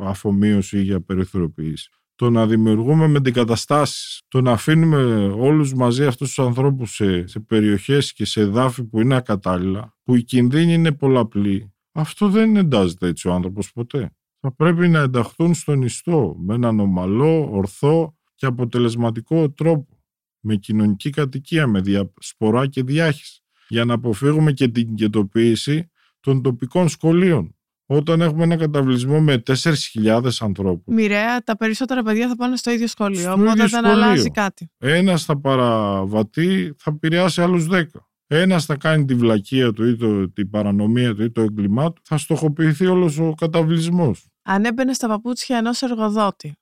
αφομοίωση 0.00 0.78
ή 0.78 0.82
για 0.82 1.00
περιθωριοποίηση. 1.00 1.90
Το 2.14 2.30
να 2.30 2.46
δημιουργούμε 2.46 3.06
με 3.06 3.16
αντικαταστάσεις, 3.16 4.22
το 4.28 4.40
να 4.40 4.52
αφήνουμε 4.52 5.26
όλους 5.26 5.74
μαζί 5.74 6.04
αυτούς 6.04 6.34
τους 6.34 6.44
ανθρώπους 6.44 6.94
σε, 6.94 7.26
σε 7.26 7.40
περιοχές 7.40 8.12
και 8.12 8.24
σε 8.24 8.40
εδάφη 8.40 8.84
που 8.84 9.00
είναι 9.00 9.14
ακατάλληλα, 9.14 9.96
που 10.02 10.14
οι 10.14 10.22
κινδύνοι 10.22 10.72
είναι 10.72 10.92
πολλαπλοί, 10.92 11.74
αυτό 11.92 12.28
δεν 12.28 12.56
εντάζεται 12.56 13.06
έτσι 13.06 13.28
ο 13.28 13.32
άνθρωπος 13.32 13.72
ποτέ. 13.72 14.10
Θα 14.40 14.52
πρέπει 14.52 14.88
να 14.88 14.98
ενταχθούν 15.00 15.54
στον 15.54 15.82
ιστό 15.82 16.36
με 16.38 16.54
έναν 16.54 16.80
ομαλό, 16.80 17.48
ορθό 17.52 18.16
και 18.34 18.46
αποτελεσματικό 18.46 19.50
τρόπο, 19.50 19.98
με 20.40 20.56
κοινωνική 20.56 21.10
κατοικία, 21.10 21.66
με 21.66 21.80
διασπορά 21.80 22.66
και 22.66 22.82
διάχυση, 22.82 23.42
για 23.68 23.84
να 23.84 23.94
αποφύγουμε 23.94 24.52
και 24.52 24.68
την 24.68 24.94
κετοποίηση 24.94 25.90
των 26.20 26.42
τοπικών 26.42 26.88
σχολείων 26.88 27.55
όταν 27.86 28.20
έχουμε 28.20 28.44
ένα 28.44 28.56
καταβλισμό 28.56 29.20
με 29.20 29.42
4.000 29.46 30.28
ανθρώπους. 30.40 30.94
Μοιραία, 30.94 31.42
τα 31.42 31.56
περισσότερα 31.56 32.02
παιδιά 32.02 32.28
θα 32.28 32.36
πάνε 32.36 32.56
στο 32.56 32.70
ίδιο 32.70 32.86
σχολείο. 32.86 33.20
Στο 33.20 33.32
οπότε 33.32 33.66
δεν 33.66 33.84
αλλάζει 33.84 34.30
κάτι. 34.30 34.70
Ένας 34.78 35.24
θα 35.24 35.40
παραβατεί, 35.40 36.74
θα 36.78 36.90
επηρεάσει 36.94 37.42
άλλους 37.42 37.66
10. 37.70 37.82
Ένας 38.26 38.64
θα 38.64 38.76
κάνει 38.76 39.04
τη 39.04 39.14
βλακεία 39.14 39.72
του 39.72 39.84
ή 39.86 39.96
το, 39.96 40.30
την 40.30 40.50
παρανομία 40.50 41.14
του 41.14 41.22
ή 41.22 41.30
το 41.30 41.40
έγκλημά 41.40 41.92
του, 41.92 42.02
θα 42.04 42.18
στοχοποιηθεί 42.18 42.86
όλος 42.86 43.18
ο 43.18 43.34
καταβλισμός. 43.36 44.26
αν 44.42 44.64
έμπαινε 44.64 44.92
στα 44.92 45.08
παπούτσια 45.08 45.56
ενός 45.56 45.82
εργοδότη 45.82 46.52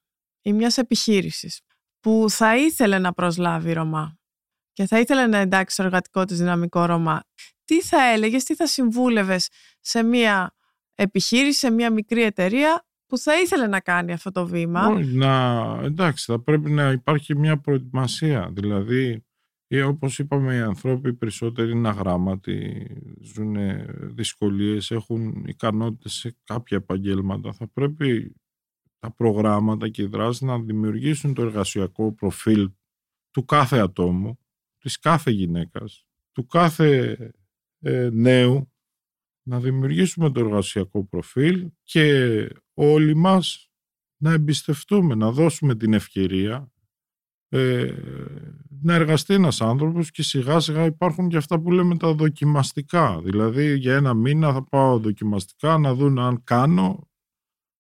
ή 0.43 0.53
μιας 0.53 0.79
επιχείρησης 0.79 1.61
που 2.01 2.27
θα 2.29 2.57
ήθελε 2.57 2.99
να 2.99 3.13
προσλάβει 3.13 3.73
Ρωμά 3.73 4.19
και 4.73 4.87
θα 4.87 4.99
ήθελε 4.99 5.27
να 5.27 5.39
εντάξει 5.39 5.77
το 5.77 5.83
εργατικό 5.83 6.25
της 6.25 6.39
δυναμικό 6.39 6.85
Ρωμά, 6.85 7.23
τι 7.65 7.83
θα 7.83 8.03
έλεγες, 8.03 8.45
τι 8.45 8.55
θα 8.55 8.67
συμβούλευες 8.67 9.49
σε 9.81 10.03
μια 10.03 10.55
επιχείρηση, 10.95 11.59
σε 11.59 11.71
μια 11.71 11.93
μικρή 11.93 12.23
εταιρεία 12.23 12.85
που 13.07 13.19
θα 13.19 13.41
ήθελε 13.41 13.67
να 13.67 13.81
κάνει 13.81 14.13
αυτό 14.13 14.31
το 14.31 14.47
βήμα. 14.47 15.05
να, 15.05 15.65
εντάξει, 15.83 16.25
θα 16.25 16.41
πρέπει 16.41 16.71
να 16.71 16.91
υπάρχει 16.91 17.37
μια 17.37 17.61
προετοιμασία. 17.61 18.51
Δηλαδή, 18.53 19.25
ή 19.67 19.81
όπως 19.81 20.19
είπαμε, 20.19 20.55
οι 20.55 20.59
άνθρωποι 20.59 21.15
περισσότεροι 21.15 21.71
είναι 21.71 21.89
αγράμματοι, 21.89 22.87
ζουν 23.21 23.57
δυσκολίες, 24.15 24.91
έχουν 24.91 25.45
ικανότητες 25.47 26.13
σε 26.13 26.37
κάποια 26.45 26.77
επαγγέλματα. 26.77 27.53
Θα 27.53 27.69
πρέπει 27.69 28.35
τα 28.99 29.13
προγράμματα 29.13 29.89
και 29.89 30.03
οι 30.03 30.07
δράσεις 30.07 30.41
να 30.41 30.59
δημιουργήσουν 30.59 31.35
το 31.35 31.43
εργασιακό 31.43 32.13
προφίλ 32.13 32.71
του 33.31 33.45
κάθε 33.45 33.79
ατόμου, 33.79 34.39
της 34.79 34.99
κάθε 34.99 35.31
γυναίκας, 35.31 36.07
του 36.33 36.47
κάθε 36.47 37.17
ε, 37.81 38.09
νέου, 38.13 38.74
να 39.47 39.61
δημιουργήσουμε 39.61 40.31
το 40.31 40.41
εργασιακό 40.41 41.05
προφίλ 41.05 41.71
και 41.83 42.49
όλοι 42.75 43.17
μας 43.17 43.71
να 44.17 44.33
εμπιστευτούμε, 44.33 45.15
να 45.15 45.31
δώσουμε 45.31 45.77
την 45.77 45.93
ευκαιρία 45.93 46.73
ε, 47.49 47.95
να 48.81 48.95
εργαστεί 48.95 49.35
ένας 49.35 49.61
άνθρωπος 49.61 50.11
και 50.11 50.23
σιγά 50.23 50.61
σιγά 50.61 50.85
υπάρχουν 50.85 51.29
και 51.29 51.37
αυτά 51.37 51.61
που 51.61 51.71
λέμε 51.71 51.97
τα 51.97 52.13
δοκιμαστικά. 52.13 53.21
Δηλαδή 53.21 53.77
για 53.77 53.95
ένα 53.95 54.15
μήνα 54.15 54.53
θα 54.53 54.65
πάω 54.65 54.99
δοκιμαστικά 54.99 55.79
να 55.79 55.95
δουν 55.95 56.19
αν 56.19 56.43
κάνω 56.45 57.09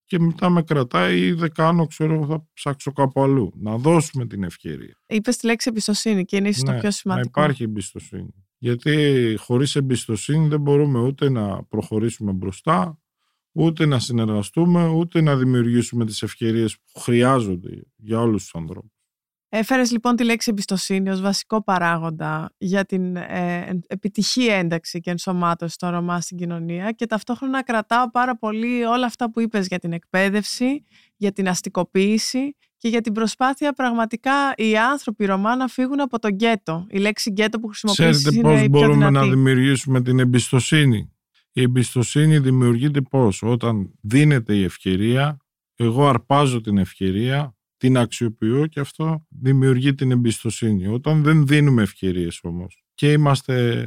και 0.04 0.18
μετά 0.18 0.50
με 0.50 0.62
κρατάει 0.62 1.20
ή 1.20 1.32
δεν 1.32 1.52
κάνω, 1.52 1.86
ξέρω, 1.86 2.26
θα 2.26 2.46
ψάξω 2.52 2.92
κάπου 2.92 3.22
αλλού. 3.22 3.52
Να 3.56 3.76
δώσουμε 3.76 4.26
την 4.26 4.42
ευκαιρία. 4.42 5.00
Είπες 5.06 5.36
τη 5.36 5.46
λέξη 5.46 5.68
εμπιστοσύνη 5.70 6.24
και 6.24 6.36
είναι 6.36 6.48
ίσως 6.48 6.62
το 6.62 6.72
Ναι, 6.72 6.78
πιο 6.80 6.90
σημαντικό. 6.90 7.30
Να 7.40 7.42
υπάρχει 7.42 7.62
εμπιστοσύνη. 7.62 8.43
Γιατί 8.64 9.34
χωρίς 9.38 9.76
εμπιστοσύνη 9.76 10.48
δεν 10.48 10.60
μπορούμε 10.60 11.00
ούτε 11.00 11.30
να 11.30 11.64
προχωρήσουμε 11.64 12.32
μπροστά, 12.32 12.98
ούτε 13.52 13.86
να 13.86 13.98
συνεργαστούμε, 13.98 14.86
ούτε 14.86 15.20
να 15.20 15.36
δημιουργήσουμε 15.36 16.04
τις 16.04 16.22
ευκαιρίες 16.22 16.76
που 16.76 17.00
χρειάζονται 17.00 17.82
για 17.96 18.20
όλους 18.20 18.42
τους 18.42 18.54
ανθρώπους. 18.54 18.92
Έφερες 19.48 19.90
λοιπόν 19.90 20.16
τη 20.16 20.24
λέξη 20.24 20.50
εμπιστοσύνη 20.50 21.10
ως 21.10 21.20
βασικό 21.20 21.62
παράγοντα 21.62 22.54
για 22.58 22.84
την 22.84 23.16
ε, 23.16 23.80
επιτυχή 23.86 24.46
ένταξη 24.46 25.00
και 25.00 25.10
ενσωμάτωση 25.10 25.78
των 25.78 25.90
Ρωμά 25.90 26.20
στην 26.20 26.36
κοινωνία 26.36 26.90
και 26.90 27.06
ταυτόχρονα 27.06 27.62
κρατάω 27.62 28.10
πάρα 28.10 28.38
πολύ 28.38 28.84
όλα 28.84 29.06
αυτά 29.06 29.30
που 29.30 29.40
είπες 29.40 29.66
για 29.66 29.78
την 29.78 29.92
εκπαίδευση, 29.92 30.84
για 31.16 31.32
την 31.32 31.48
αστικοποίηση 31.48 32.56
και 32.84 32.90
για 32.90 33.00
την 33.00 33.12
προσπάθεια 33.12 33.72
πραγματικά 33.72 34.32
οι 34.56 34.76
άνθρωποι 34.78 35.24
Ρωμά 35.24 35.56
να 35.56 35.68
φύγουν 35.68 36.00
από 36.00 36.18
το 36.18 36.28
γκέτο. 36.28 36.86
Η 36.90 36.98
λέξη 36.98 37.30
γκέτο 37.30 37.58
που 37.60 37.68
χρησιμοποιήσεις 37.68 38.22
Ξέρετε 38.22 38.38
είναι 38.38 38.48
πώς 38.48 38.64
η 38.66 38.70
πιο 38.70 38.78
μπορούμε 38.78 39.04
να 39.04 39.08
δυνατή. 39.20 39.28
δημιουργήσουμε 39.28 40.02
την 40.02 40.18
εμπιστοσύνη; 40.18 41.12
Η 41.52 41.62
εμπιστοσύνη 41.62 42.38
δημιουργείται 42.38 43.00
πώς; 43.00 43.42
Όταν 43.42 43.90
δίνεται 44.00 44.56
η 44.56 44.62
ευκαιρία, 44.62 45.36
εγώ 45.74 46.06
αρπάζω 46.08 46.60
την 46.60 46.78
ευκαιρία, 46.78 47.56
την 47.76 47.98
αξιοποιώ 47.98 48.66
και 48.66 48.80
αυτό 48.80 49.26
δημιουργεί 49.28 49.94
την 49.94 50.10
εμπιστοσύνη. 50.10 50.86
Όταν 50.86 51.22
δεν 51.22 51.46
δίνουμε 51.46 51.82
ευκαιρίες 51.82 52.40
όμως 52.42 52.84
και 52.94 53.12
είμαστε 53.12 53.84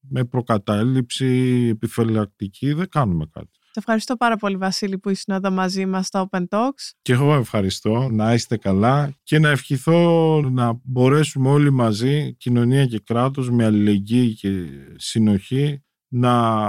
με 0.00 0.24
προκατάληψη 0.24 1.26
επιφυλακτική, 1.72 2.72
δεν 2.72 2.88
κάνουμε 2.88 3.26
κάτι. 3.32 3.58
Σε 3.74 3.78
ευχαριστώ 3.78 4.16
πάρα 4.16 4.36
πολύ 4.36 4.56
Βασίλη 4.56 4.98
που 4.98 5.10
ήσουν 5.10 5.34
εδώ 5.34 5.50
μαζί 5.50 5.86
μας 5.86 6.06
στο 6.06 6.28
Open 6.30 6.44
Talks. 6.48 6.90
Και 7.02 7.12
εγώ 7.12 7.34
ευχαριστώ 7.34 8.08
να 8.10 8.34
είστε 8.34 8.56
καλά 8.56 9.14
και 9.22 9.38
να 9.38 9.48
ευχηθώ 9.48 10.40
να 10.50 10.80
μπορέσουμε 10.82 11.48
όλοι 11.48 11.70
μαζί, 11.70 12.34
κοινωνία 12.34 12.86
και 12.86 12.98
κράτος, 12.98 13.50
με 13.50 13.64
αλληλεγγύη 13.64 14.34
και 14.34 14.50
συνοχή, 14.96 15.82
να 16.08 16.64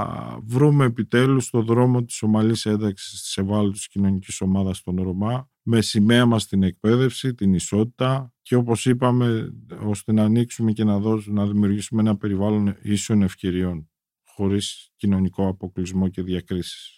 βρούμε 0.45 0.85
επιτέλους 0.85 1.49
το 1.49 1.61
δρόμο 1.61 2.03
της 2.03 2.21
ομαλής 2.21 2.65
ένταξης 2.65 3.21
της 3.21 3.37
ευάλωτης 3.37 3.87
κοινωνικής 3.87 4.41
ομάδας 4.41 4.81
των 4.81 5.01
Ρωμά, 5.01 5.49
με 5.61 5.81
σημαία 5.81 6.25
μας 6.25 6.47
την 6.47 6.63
εκπαίδευση, 6.63 7.33
την 7.33 7.53
ισότητα 7.53 8.33
και 8.41 8.55
όπως 8.55 8.85
είπαμε, 8.85 9.53
ώστε 9.83 10.11
να 10.11 10.23
ανοίξουμε 10.23 10.71
και 10.71 10.83
να, 10.83 10.99
δώσουμε, 10.99 11.41
να 11.41 11.47
δημιουργήσουμε 11.47 12.01
ένα 12.01 12.17
περιβάλλον 12.17 12.75
ίσων 12.81 13.21
ευκαιριών, 13.21 13.89
χωρίς 14.35 14.91
κοινωνικό 14.95 15.47
αποκλεισμό 15.47 16.07
και 16.07 16.21
διακρίσεις. 16.21 16.97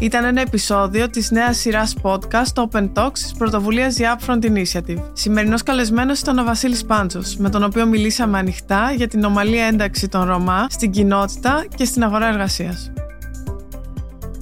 Ήταν 0.00 0.24
ένα 0.24 0.40
επεισόδιο 0.40 1.10
της 1.10 1.30
νέας 1.30 1.56
σειράς 1.56 1.96
podcast 2.02 2.52
Open 2.54 2.92
Talks 2.92 3.12
της 3.12 3.32
πρωτοβουλίας 3.38 3.96
The 3.98 4.02
Upfront 4.02 4.44
Initiative. 4.44 5.10
Σημερινός 5.12 5.62
καλεσμένος 5.62 6.20
ήταν 6.20 6.38
ο 6.38 6.44
Βασίλης 6.44 6.84
Πάντζος, 6.84 7.36
με 7.36 7.50
τον 7.50 7.62
οποίο 7.62 7.86
μιλήσαμε 7.86 8.38
ανοιχτά 8.38 8.92
για 8.92 9.08
την 9.08 9.24
ομαλή 9.24 9.58
ένταξη 9.58 10.08
των 10.08 10.24
Ρωμά 10.24 10.66
στην 10.70 10.90
κοινότητα 10.90 11.66
και 11.74 11.84
στην 11.84 12.04
αγορά 12.04 12.28
εργασίας. 12.28 12.92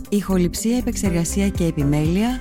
Ηχοληψία, 0.09 0.77
επεξεργασία 0.77 1.49
και 1.49 1.65
επιμέλεια, 1.65 2.41